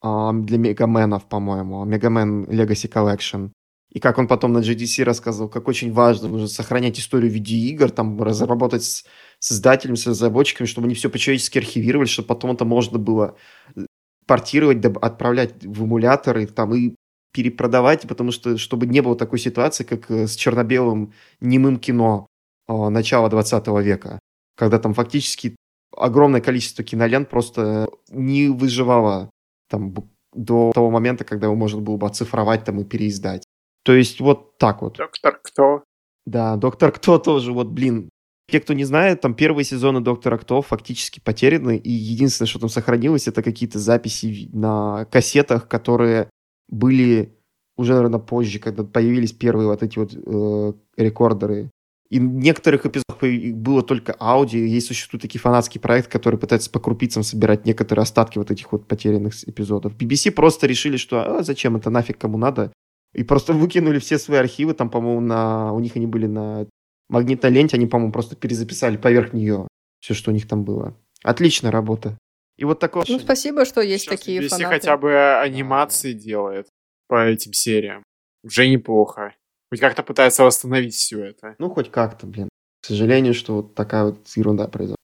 [0.03, 3.53] для Мегаменов, по-моему, Мегамен Legacy Collection.
[3.91, 8.23] И как он потом на GDC рассказывал, как очень важно нужно сохранять историю видеоигр, там,
[8.23, 9.05] разработать с
[9.39, 13.37] создателями, с разработчиками, чтобы они все по-человечески архивировали, чтобы потом это можно было
[13.77, 13.87] э,
[14.27, 16.95] портировать, отправлять в эмуляторы там, и
[17.33, 22.27] перепродавать, потому что чтобы не было такой ситуации, как э, с черно-белым немым кино
[22.69, 24.19] э, начала 20 века,
[24.55, 25.57] когда там фактически
[25.97, 29.31] огромное количество кинолент просто не выживало
[29.71, 29.95] там
[30.35, 33.45] до того момента, когда его можно было бы оцифровать там и переиздать.
[33.89, 34.99] То есть вот так вот.
[34.99, 35.83] Доктор Кто.
[36.27, 38.11] Да, Доктор Кто тоже, вот, блин.
[38.53, 42.69] Те, кто не знает, там первые сезоны Доктора Кто фактически потеряны, и единственное, что там
[42.69, 46.29] сохранилось, это какие-то записи на кассетах, которые
[46.69, 47.35] были
[47.79, 51.71] уже, наверное, позже, когда появились первые вот эти вот э, рекордеры.
[52.11, 53.23] И в некоторых эпизодах
[53.55, 54.59] было только аудио.
[54.59, 58.87] Есть существует такие фанатский проект, который пытается по крупицам собирать некоторые остатки вот этих вот
[58.87, 59.95] потерянных эпизодов.
[59.97, 62.71] BBC просто решили, что а, зачем это нафиг кому надо.
[63.15, 65.73] И просто выкинули все свои архивы, там, по-моему, на...
[65.73, 66.67] у них они были на
[67.09, 69.67] магнитной ленте, они, по-моему, просто перезаписали поверх нее
[70.01, 70.97] все, что у них там было.
[71.23, 72.17] Отличная работа.
[72.57, 73.05] И вот такое...
[73.09, 74.75] Ну, спасибо, что есть Сейчас такие Если фанаты.
[74.75, 76.69] хотя бы анимации делает
[77.07, 78.03] по этим сериям,
[78.45, 79.35] уже неплохо.
[79.71, 81.55] Хоть как-то пытается восстановить все это.
[81.59, 82.49] Ну, хоть как-то, блин.
[82.83, 84.97] К сожалению, что вот такая вот ерунда произошла.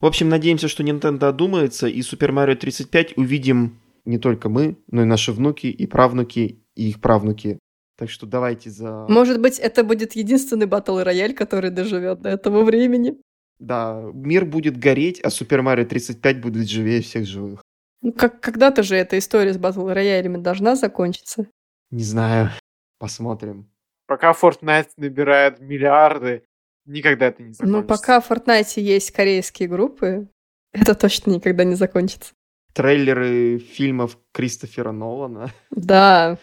[0.00, 5.02] В общем, надеемся, что Nintendo одумается, и Super Mario 35 увидим не только мы, но
[5.02, 7.58] и наши внуки и правнуки, и их правнуки.
[7.96, 9.06] Так что давайте за...
[9.08, 13.16] Может быть, это будет единственный батл рояль, который доживет до этого времени.
[13.58, 17.62] Да, мир будет гореть, а Супер Марио 35 будет живее всех живых.
[18.02, 21.46] Ну, как, когда-то же эта история с батл роялями должна закончиться.
[21.90, 22.50] Не знаю.
[22.98, 23.70] Посмотрим.
[24.06, 26.44] Пока Fortnite набирает миллиарды,
[26.84, 27.80] никогда это не закончится.
[27.80, 30.28] Ну, пока в Fortnite есть корейские группы,
[30.72, 32.34] это точно никогда не закончится.
[32.74, 35.50] Трейлеры фильмов Кристофера Нолана.
[35.70, 36.38] Да,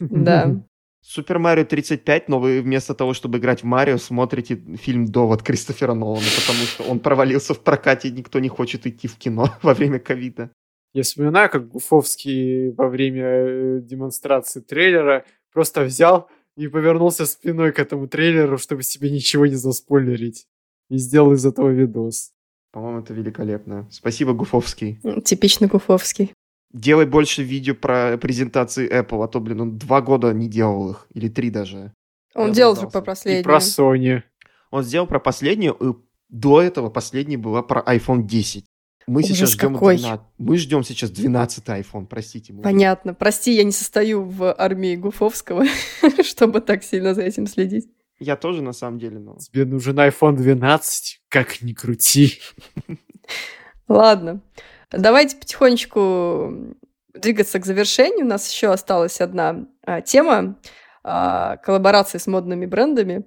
[0.00, 0.62] да.
[1.00, 5.94] Супер Марио 35, но вы вместо того, чтобы играть в Марио, смотрите фильм «Довод» Кристофера
[5.94, 9.74] Нолана, потому что он провалился в прокате, и никто не хочет идти в кино во
[9.74, 10.50] время ковида.
[10.92, 17.78] Я вспоминаю, как Гуфовский во время э, демонстрации трейлера просто взял и повернулся спиной к
[17.78, 20.46] этому трейлеру, чтобы себе ничего не заспойлерить.
[20.90, 22.32] И сделал из этого видос.
[22.72, 23.86] По-моему, это великолепно.
[23.90, 25.00] Спасибо, Гуфовский.
[25.24, 26.32] Типично Гуфовский.
[26.72, 31.06] Делай больше видео про презентации Apple, а то, блин, он два года не делал их.
[31.14, 31.94] Или три даже.
[32.34, 33.40] Он Я делал же по последнему.
[33.40, 34.22] И про Sony.
[34.70, 35.94] Он сделал про последнюю, и
[36.28, 38.66] до этого последняя была про iPhone 10.
[39.06, 39.96] Мы Ужас сейчас ждем какой.
[39.96, 40.26] 12.
[40.36, 42.52] Мы ждем сейчас 12 iPhone, простите.
[42.52, 42.62] Мы...
[42.62, 43.14] Понятно.
[43.14, 45.64] Прости, я не состою в армии Гуфовского,
[46.22, 47.88] чтобы так сильно за этим следить.
[48.20, 49.38] Я тоже, на самом деле, но...
[49.38, 52.40] Тебе нужен iPhone 12, как ни крути.
[53.88, 54.42] Ладно.
[54.90, 56.74] Давайте потихонечку
[57.12, 58.24] двигаться к завершению.
[58.24, 60.58] У нас еще осталась одна а, тема
[61.04, 63.24] а, коллаборации с модными брендами.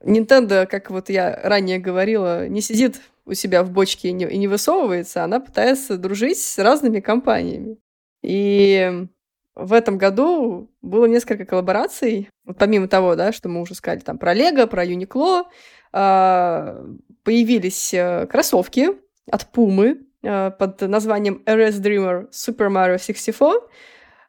[0.00, 4.36] Nintendo, как вот я ранее говорила, не сидит у себя в бочке и не, и
[4.36, 7.78] не высовывается, она пытается дружить с разными компаниями.
[8.22, 9.06] И
[9.54, 12.28] в этом году было несколько коллабораций.
[12.44, 15.44] Вот помимо того, да, что мы уже сказали там про Лего, про Юникло,
[15.92, 18.88] появились э, кроссовки
[19.30, 23.68] от Пумы под названием RS Dreamer Super Mario 64.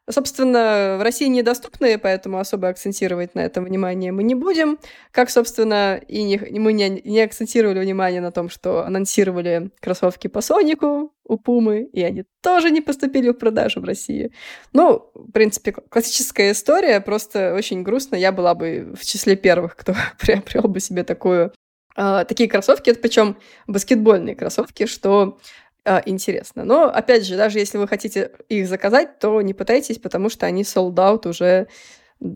[0.10, 4.78] Собственно, в России недоступны, поэтому особо акцентировать на этом внимание мы не будем.
[5.12, 10.42] Как, собственно, и не, мы не, не акцентировали внимание на том, что анонсировали кроссовки по
[10.42, 14.34] Сонику у Пумы, и они тоже не поступили в продажу в России.
[14.74, 18.18] Ну, в принципе, классическая история, просто очень грустно.
[18.18, 21.54] Я была бы в числе первых, кто приобрел бы себе такую
[21.96, 23.38] Uh, такие кроссовки, это причем
[23.68, 25.38] баскетбольные кроссовки, что
[25.86, 26.64] а, интересно.
[26.64, 30.64] Но, опять же, даже если вы хотите их заказать, то не пытайтесь, потому что они
[30.64, 31.68] sold out уже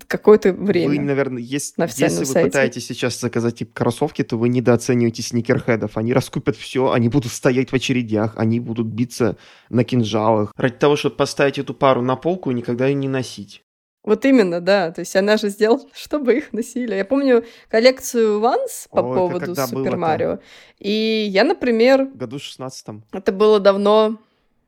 [0.07, 0.89] какое-то время.
[0.89, 2.49] Вы, наверное, если, если вы сайте.
[2.49, 5.97] пытаетесь сейчас заказать типа, кроссовки, то вы недооцениваете сникерхедов.
[5.97, 9.37] Они раскупят все, они будут стоять в очередях, они будут биться
[9.69, 10.53] на кинжалах.
[10.57, 13.63] Ради того, чтобы поставить эту пару на полку и никогда ее не носить.
[14.07, 14.91] Вот именно, да.
[14.91, 16.95] То есть она же сделала, чтобы их носили.
[16.95, 20.39] Я помню коллекцию Ванс по Ой, поводу Супер Марио.
[20.79, 22.05] И я, например...
[22.05, 23.03] В году 16-м.
[23.11, 24.17] Это было давно,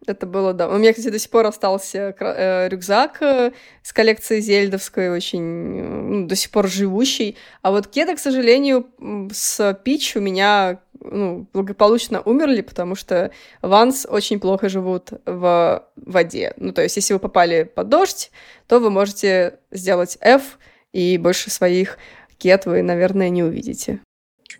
[0.08, 0.70] это было, да.
[0.70, 3.52] У меня, кстати, до сих пор остался э, рюкзак э,
[3.84, 7.36] с коллекции Зельдовской, очень ну, до сих пор живущий.
[7.62, 8.88] А вот кеды, к сожалению,
[9.32, 13.32] с Пич у меня ну, благополучно умерли, потому что
[13.62, 16.54] ванс очень плохо живут в воде.
[16.58, 18.32] Ну, то есть, если вы попали под дождь,
[18.68, 20.58] то вы можете сделать F,
[20.92, 21.98] и больше своих
[22.38, 24.00] кед вы, наверное, не увидите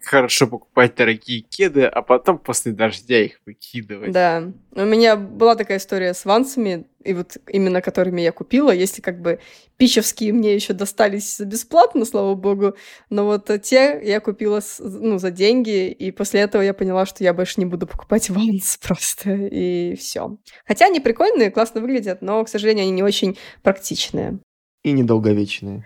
[0.04, 4.12] хорошо покупать дорогие кеды, а потом после дождя их выкидывать.
[4.12, 4.52] Да.
[4.72, 9.22] У меня была такая история с вансами, и вот именно которыми я купила, если как
[9.22, 9.40] бы
[9.78, 12.76] пичевские мне еще достались бесплатно, слава богу,
[13.10, 17.34] но вот те я купила ну, за деньги, и после этого я поняла, что я
[17.34, 20.38] больше не буду покупать ванс просто, и все.
[20.66, 24.40] Хотя они прикольные, классно выглядят, но, к сожалению, они не очень практичные.
[24.84, 25.86] И недолговечные.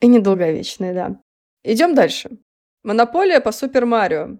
[0.00, 1.20] И недолговечные, да.
[1.64, 2.38] Идем дальше.
[2.84, 4.36] Монополия по Супер Марио.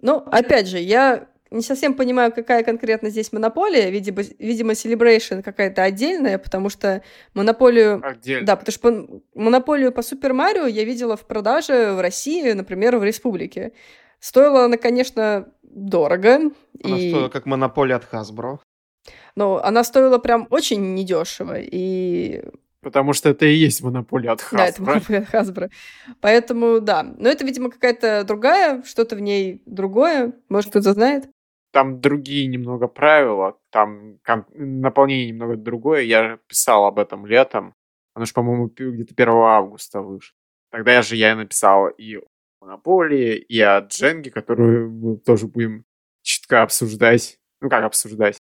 [0.00, 3.90] Ну, опять же, я не совсем понимаю, какая конкретно здесь монополия.
[3.90, 7.02] Видимо, видимо Celebration какая-то отдельная, потому что
[7.34, 8.00] монополию...
[8.04, 8.46] Отдельно.
[8.46, 13.04] Да, потому что монополию по Супер Марио я видела в продаже в России, например, в
[13.04, 13.72] Республике.
[14.20, 16.34] Стоила она, конечно, дорого.
[16.84, 17.10] Она и...
[17.10, 18.58] стоила как монополия от Hasbro.
[19.34, 21.56] Но она стоила прям очень недешево.
[21.58, 22.44] И
[22.80, 24.56] Потому что это и есть монополия от Hasbro.
[24.56, 25.70] Да, это монополия от Hasbro.
[26.20, 27.02] Поэтому, да.
[27.02, 30.32] Но это, видимо, какая-то другая, что-то в ней другое.
[30.48, 31.28] Может, кто-то знает?
[31.72, 34.18] Там другие немного правила, там
[34.54, 36.02] наполнение немного другое.
[36.02, 37.74] Я писал об этом летом.
[38.14, 40.34] Оно же, по-моему, где-то 1 августа вышло.
[40.70, 42.22] Тогда я же я написал и о
[42.60, 45.84] монополии, и о Дженге, которую мы тоже будем
[46.22, 47.38] чутка обсуждать.
[47.60, 48.38] Ну, как обсуждать?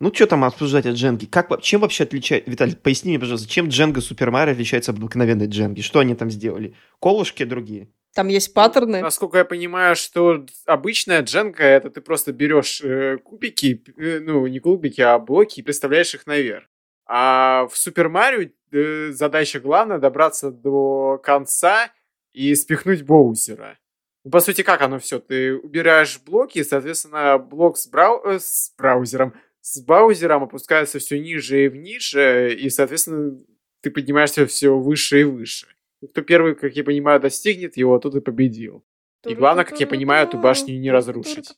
[0.00, 1.26] Ну, что там обсуждать от Дженги?
[1.26, 2.50] Как, чем вообще отличается...
[2.50, 5.82] Виталий, поясни мне, пожалуйста, чем Дженга Супер Марио отличается от обыкновенной Дженги?
[5.82, 6.74] Что они там сделали?
[7.00, 7.90] Колышки другие?
[8.14, 9.02] Там есть паттерны.
[9.02, 14.58] Насколько я понимаю, что обычная дженка это ты просто берешь э, кубики, э, ну не
[14.58, 16.64] кубики, а блоки и представляешь их наверх.
[17.06, 21.92] А в Супер Марио э, задача главная добраться до конца
[22.32, 23.78] и спихнуть Боузера.
[24.24, 25.20] Ну, по сути, как оно все?
[25.20, 28.22] Ты убираешь блоки, соответственно, блок с, брау...
[28.24, 33.38] э, с браузером, с браузером опускается все ниже и ниже, и, соответственно,
[33.82, 35.66] ты поднимаешься все выше и выше.
[36.02, 38.82] И кто первый, как я понимаю, достигнет его, тот и победил.
[39.26, 41.52] И главное, как я понимаю, эту башню не разрушить.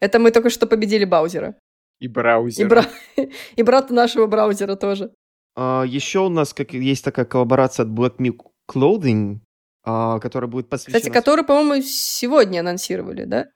[0.00, 1.56] Это мы только что победили Баузера.
[2.00, 2.66] И браузера.
[2.66, 2.84] И, бра...
[3.56, 5.14] и брата нашего браузера тоже.
[5.56, 9.38] А, еще у нас как есть такая коллаборация от Black Milk Clothing,
[9.84, 10.98] которая будет посвящена...
[10.98, 13.46] Кстати, которую, по-моему, сегодня анонсировали, да?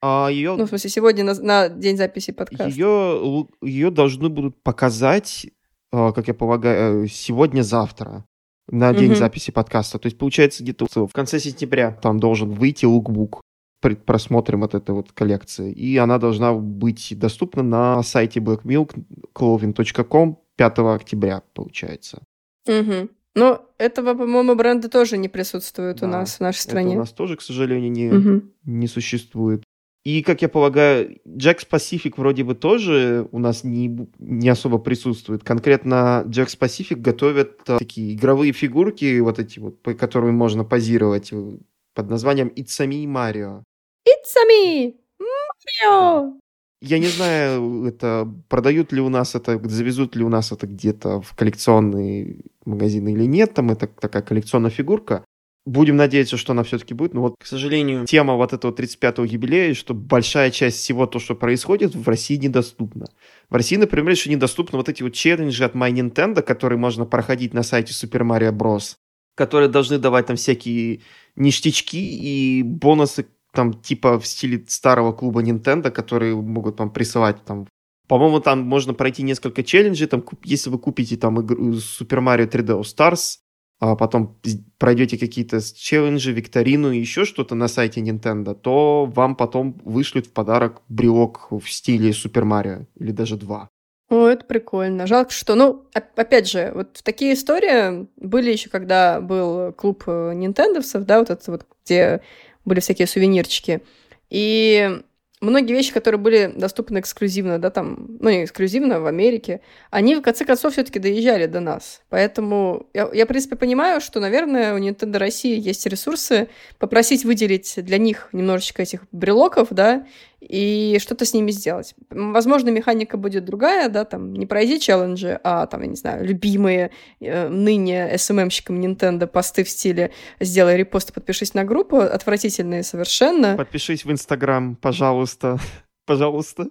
[0.00, 0.54] А ее...
[0.56, 2.68] Ну, в смысле, сегодня на, на день записи подкаста.
[2.68, 5.46] Ее, ее должны будут показать,
[5.92, 8.24] а, как я полагаю, сегодня-завтра
[8.70, 9.16] на день угу.
[9.18, 9.98] записи подкаста.
[9.98, 13.40] То есть, получается, где-то в конце сентября там должен выйти лукбук
[13.80, 15.72] пред просмотром от этой вот коллекции.
[15.72, 22.22] И она должна быть доступна на сайте blackmilkclothing.com 5 октября, получается.
[22.66, 23.08] Угу.
[23.34, 26.96] Но этого, по-моему, бренда тоже не присутствует да, у нас в нашей стране.
[26.96, 28.42] У нас тоже, к сожалению, не, угу.
[28.64, 29.62] не существует.
[30.04, 35.44] И, как я полагаю, Jax Pacific вроде бы тоже у нас не, не особо присутствует.
[35.44, 41.28] Конкретно Jax Pacific готовят э, такие игровые фигурки, вот эти вот, по которым можно позировать
[41.32, 41.58] э,
[41.94, 43.62] под названием It's Me Mario.
[44.08, 46.38] It's Me Mario!
[46.80, 51.20] Я не знаю, это продают ли у нас это, завезут ли у нас это где-то
[51.20, 53.54] в коллекционные магазины или нет.
[53.54, 55.24] Там это такая коллекционная фигурка.
[55.66, 57.14] Будем надеяться, что она все-таки будет.
[57.14, 61.34] Но вот, к сожалению, тема вот этого 35-го юбилея, что большая часть всего то, что
[61.34, 63.06] происходит, в России недоступна.
[63.50, 67.54] В России, например, еще недоступны вот эти вот челленджи от My Nintendo, которые можно проходить
[67.54, 68.94] на сайте Super Mario Bros.,
[69.34, 71.00] которые должны давать там всякие
[71.36, 73.26] ништячки и бонусы
[73.58, 77.66] там типа в стиле старого клуба Nintendo, которые могут вам присылать там
[78.06, 82.80] по-моему, там можно пройти несколько челленджей, там, если вы купите там игру Super Mario 3D
[82.80, 83.38] All Stars,
[83.80, 84.40] а потом
[84.78, 90.32] пройдете какие-то челленджи, викторину и еще что-то на сайте Nintendo, то вам потом вышлют в
[90.32, 93.68] подарок брелок в стиле Super Mario или даже два.
[94.08, 95.06] О, это прикольно.
[95.06, 101.04] Жалко, что, ну, опять же, вот такие истории были еще, когда был клуб э, нинтендовцев,
[101.04, 102.22] да, вот это вот, где
[102.64, 103.82] были всякие сувенирчики.
[104.30, 105.00] И
[105.40, 110.22] многие вещи, которые были доступны эксклюзивно, да, там, ну, не эксклюзивно в Америке, они в
[110.22, 112.02] конце концов все-таки доезжали до нас.
[112.08, 116.48] Поэтому я, я, в принципе, понимаю, что, наверное, у Nintendo России есть ресурсы
[116.78, 120.06] попросить выделить для них немножечко этих брелоков, да,
[120.40, 121.94] и что-то с ними сделать.
[122.10, 126.90] Возможно, механика будет другая, да, там, не пройди челленджи, а, там, я не знаю, любимые
[127.20, 133.56] э, ныне SMM-щикам Nintendo посты в стиле «сделай репост и подпишись на группу», отвратительные совершенно.
[133.56, 135.58] Подпишись в Инстаграм, пожалуйста,
[136.06, 136.68] пожалуйста.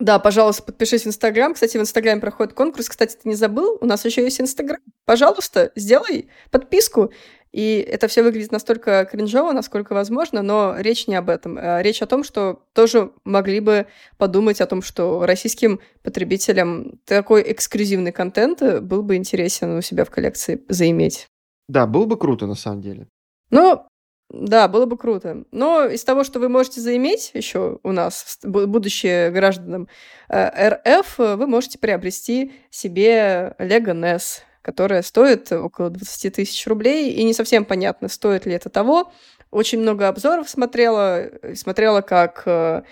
[0.00, 1.52] Да, пожалуйста, подпишись в Инстаграм.
[1.52, 2.88] Кстати, в Инстаграме проходит конкурс.
[2.88, 3.76] Кстати, ты не забыл?
[3.82, 4.80] У нас еще есть Инстаграм.
[5.04, 7.12] Пожалуйста, сделай подписку.
[7.52, 11.58] И это все выглядит настолько кринжово, насколько возможно, но речь не об этом.
[11.60, 13.86] А речь о том, что тоже могли бы
[14.18, 20.10] подумать о том, что российским потребителям такой эксклюзивный контент был бы интересен у себя в
[20.10, 21.26] коллекции заиметь.
[21.68, 23.08] Да, было бы круто на самом деле.
[23.50, 23.84] Ну,
[24.30, 25.44] да, было бы круто.
[25.50, 29.88] Но из того, что вы можете заиметь еще у нас, будущие гражданам
[30.28, 37.24] э, РФ, вы можете приобрести себе Lego NES которая стоит около 20 тысяч рублей, и
[37.24, 39.12] не совсем понятно, стоит ли это того.
[39.50, 42.82] Очень много обзоров смотрела, смотрела, как э,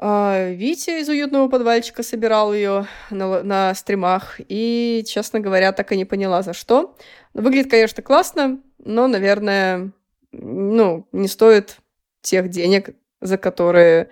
[0.00, 5.96] э, Витя из уютного подвальчика собирал ее на, на стримах, и, честно говоря, так и
[5.96, 6.96] не поняла, за что.
[7.34, 9.92] Выглядит, конечно, классно, но, наверное,
[10.32, 11.76] ну, не стоит
[12.22, 12.90] тех денег,
[13.20, 14.10] за которые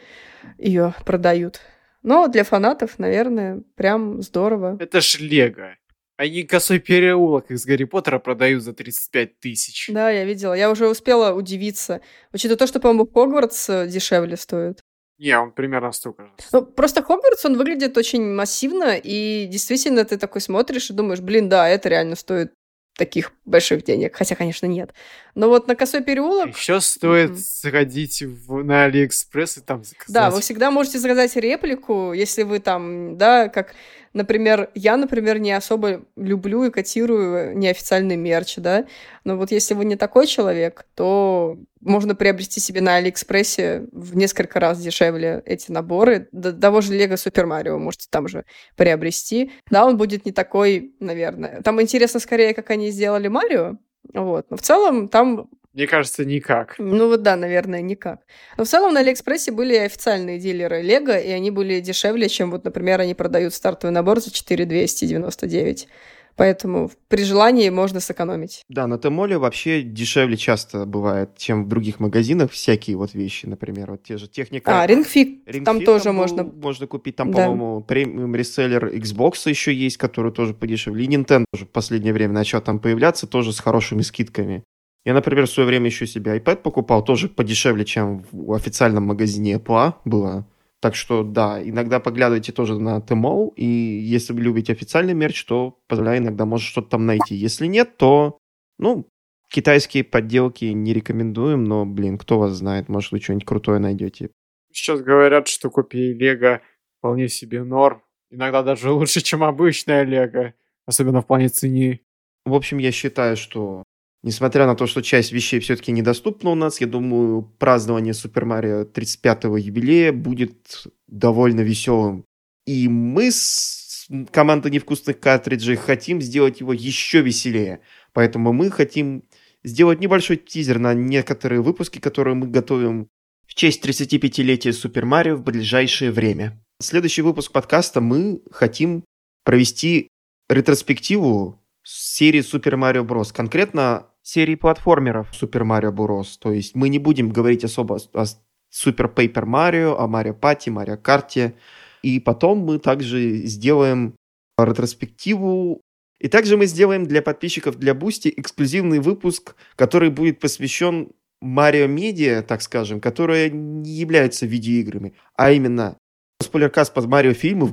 [0.59, 1.61] ее продают.
[2.03, 4.77] Но для фанатов, наверное, прям здорово.
[4.79, 5.77] Это ж Лего.
[6.17, 9.91] Они косой переулок из Гарри Поттера продают за 35 тысяч.
[9.93, 10.55] Да, я видела.
[10.55, 12.01] Я уже успела удивиться.
[12.33, 14.81] Учитывая то, что, по-моему, Хогвартс э, дешевле стоит.
[15.19, 16.31] Не, он примерно столько же.
[16.53, 21.49] Ну, просто Хогвартс, он выглядит очень массивно, и действительно ты такой смотришь и думаешь, блин,
[21.49, 22.53] да, это реально стоит
[22.97, 24.15] таких больших денег.
[24.15, 24.95] Хотя, конечно, нет.
[25.35, 26.57] Но вот на Косой переулок...
[26.57, 27.69] Еще стоит mm-hmm.
[27.69, 30.15] сходить в, на Алиэкспресс и там заказать.
[30.15, 33.75] Да, вы всегда можете заказать реплику, если вы там, да, как
[34.15, 38.87] Например, я, например, не особо люблю и котирую неофициальный мерч, да,
[39.25, 44.61] но вот если вы не такой человек, то можно приобрести себе на Алиэкспрессе в несколько
[44.61, 46.29] раз дешевле эти наборы.
[46.31, 48.45] До того же Лего Супер Марио можете там же
[48.77, 49.51] приобрести.
[49.69, 51.61] Да, он будет не такой, наверное.
[51.63, 53.79] Там интересно скорее, как они сделали Марио,
[54.13, 54.47] вот.
[54.49, 56.77] Но в целом там мне кажется, никак.
[56.79, 58.21] Ну вот да, наверное, никак.
[58.57, 62.65] Но в целом на Алиэкспрессе были официальные дилеры Лего, и они были дешевле, чем вот,
[62.65, 65.89] например, они продают стартовый набор за 4299.
[66.37, 68.63] Поэтому при желании можно сэкономить.
[68.69, 73.93] Да, на Тмоле вообще дешевле часто бывает, чем в других магазинах всякие вот вещи, например,
[73.93, 74.83] вот те же техника.
[74.83, 76.43] А, Рингфик, там тоже там можно.
[76.45, 77.47] Можно купить, там, да.
[77.47, 81.05] по-моему, премиум реселлер Xbox еще есть, который тоже подешевле.
[81.05, 84.65] И Nintendo тоже в последнее время начал там появляться, тоже с хорошими скидками.
[85.05, 89.57] Я, например, в свое время еще себе iPad покупал, тоже подешевле, чем в официальном магазине
[89.57, 90.47] Apple было.
[90.81, 95.79] Так что, да, иногда поглядывайте тоже на Tmall, и если вы любите официальный мерч, то,
[95.89, 97.35] позволяю, иногда может что-то там найти.
[97.35, 98.39] Если нет, то,
[98.79, 99.09] ну,
[99.49, 104.31] китайские подделки не рекомендуем, но, блин, кто вас знает, может, вы что-нибудь крутое найдете.
[104.73, 106.61] Сейчас говорят, что копии Лего
[106.99, 108.03] вполне себе норм.
[108.31, 110.55] Иногда даже лучше, чем обычная Лего,
[110.87, 112.01] особенно в плане цены.
[112.45, 113.85] В общем, я считаю, что
[114.25, 118.85] Несмотря на то, что часть вещей все-таки недоступна у нас, я думаю, празднование Супер Марио
[118.85, 122.25] 35-го юбилея будет довольно веселым.
[122.67, 127.81] И мы с командой невкусных картриджей хотим сделать его еще веселее.
[128.15, 129.25] Поэтому мы хотим
[129.63, 133.09] сделать небольшой тизер на некоторые выпуски, которые мы готовим
[133.47, 136.65] в честь 35-летия Супер Марио в ближайшее время.
[136.81, 139.05] Следующий выпуск подкаста мы хотим
[139.45, 140.09] провести
[140.49, 143.31] ретроспективу серии Супер Марио Брос.
[143.31, 146.37] Конкретно серии платформеров Super Mario Bros.
[146.41, 148.25] То есть мы не будем говорить особо о
[148.73, 151.55] Super Paper Mario, о Mario Party, Mario Kart.
[152.03, 154.17] И потом мы также сделаем
[154.59, 155.81] ретроспективу.
[156.21, 161.11] И также мы сделаем для подписчиков для Бусти эксклюзивный выпуск, который будет посвящен
[161.43, 165.99] Mario Media, так скажем, которые не являются видеоиграми, а именно
[166.41, 167.73] спойлеркаст под Марио фильмов,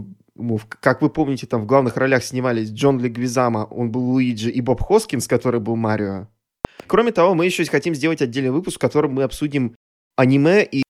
[0.81, 4.81] как вы помните, там в главных ролях снимались Джон Легвизама, он был Луиджи, и Боб
[4.81, 6.27] Хоскинс, который был Марио.
[6.87, 9.75] Кроме того, мы еще хотим сделать отдельный выпуск, в котором мы обсудим
[10.15, 10.83] аниме и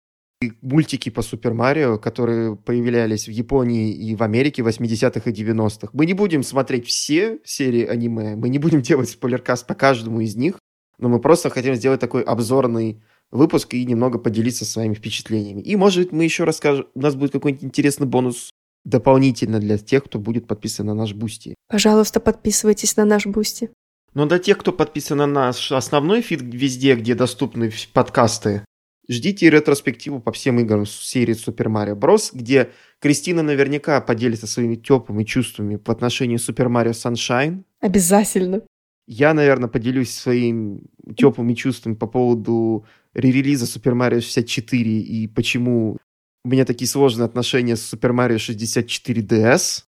[0.61, 5.89] мультики по Супер Марио, которые появлялись в Японии и в Америке в 80-х и 90-х.
[5.93, 10.35] Мы не будем смотреть все серии аниме, мы не будем делать спойлеркаст по каждому из
[10.35, 10.57] них,
[10.97, 15.61] но мы просто хотим сделать такой обзорный выпуск и немного поделиться своими впечатлениями.
[15.61, 18.51] И, может быть, мы еще расскажем, у нас будет какой-нибудь интересный бонус
[18.83, 21.55] дополнительно для тех, кто будет подписан на наш Бусти.
[21.69, 23.69] Пожалуйста, подписывайтесь на наш Бусти.
[24.13, 28.65] Но для тех, кто подписан на наш основной feed везде, где доступны подкасты,
[29.09, 35.23] Ждите ретроспективу по всем играм серии Super Mario Bros., где Кристина наверняка поделится своими теплыми
[35.23, 37.63] чувствами по отношению к Super Mario Sunshine.
[37.81, 38.61] Обязательно.
[39.07, 40.83] Я, наверное, поделюсь своими
[41.17, 45.97] теплыми чувствами по поводу ререлиза Super Mario 64 и почему
[46.45, 49.83] у меня такие сложные отношения с Super Mario 64 DS.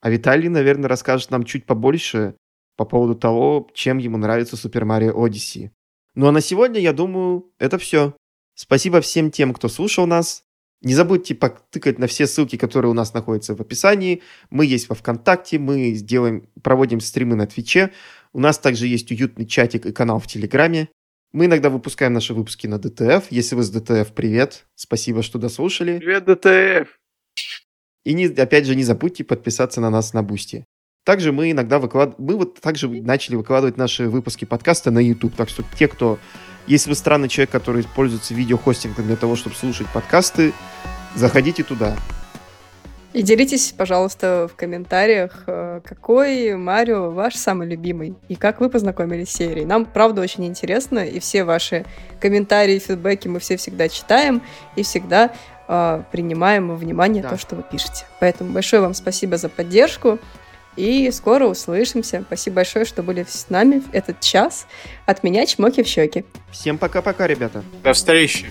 [0.00, 2.36] А Виталий, наверное, расскажет нам чуть побольше
[2.76, 5.70] по поводу того, чем ему нравится Super Mario Odyssey.
[6.14, 8.14] Ну а на сегодня, я думаю, это все.
[8.54, 10.44] Спасибо всем тем, кто слушал нас.
[10.82, 14.22] Не забудьте потыкать на все ссылки, которые у нас находятся в описании.
[14.50, 17.92] Мы есть во ВКонтакте, мы сделаем, проводим стримы на Твиче.
[18.32, 20.88] У нас также есть уютный чатик и канал в Телеграме.
[21.32, 23.26] Мы иногда выпускаем наши выпуски на DTF.
[23.30, 24.66] Если вы с DTF, привет.
[24.74, 25.98] Спасибо, что дослушали.
[25.98, 26.98] Привет, DTF.
[28.04, 30.64] И не, опять же, не забудьте подписаться на нас на Boosty.
[31.06, 32.16] Также мы иногда выкладываем...
[32.18, 35.36] Мы вот также начали выкладывать наши выпуски подкаста на YouTube.
[35.36, 36.18] Так что те, кто...
[36.66, 40.52] Если вы странный человек, который используется видеохостингом для того, чтобы слушать подкасты,
[41.14, 41.96] заходите туда.
[43.12, 49.28] И делитесь, пожалуйста, в комментариях, э, какой Марио ваш самый любимый и как вы познакомились
[49.28, 49.64] с серией.
[49.64, 51.86] Нам, правда, очень интересно, и все ваши
[52.20, 54.42] комментарии, фидбэки мы все всегда читаем
[54.74, 55.32] и всегда
[55.68, 57.28] э, принимаем во внимание да.
[57.30, 58.06] то, что вы пишете.
[58.18, 60.18] Поэтому большое вам спасибо за поддержку.
[60.76, 62.22] И скоро услышимся.
[62.26, 64.66] Спасибо большое, что были с нами в этот час.
[65.06, 66.24] От меня чмоки в щеки.
[66.50, 67.64] Всем пока-пока, ребята.
[67.82, 68.50] До встречи.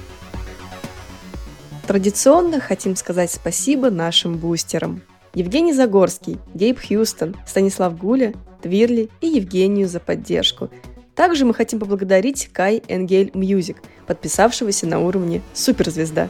[1.87, 5.03] Традиционно хотим сказать спасибо нашим бустерам.
[5.35, 10.71] Евгений Загорский, Гейб Хьюстон, Станислав Гуля, Твирли и Евгению за поддержку.
[11.13, 16.29] Также мы хотим поблагодарить Kai Engel Music, подписавшегося на уровне суперзвезда.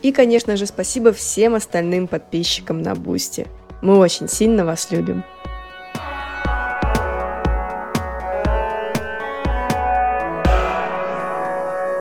[0.00, 3.46] И, конечно же, спасибо всем остальным подписчикам на Boosty.
[3.86, 5.22] Мы очень сильно вас любим.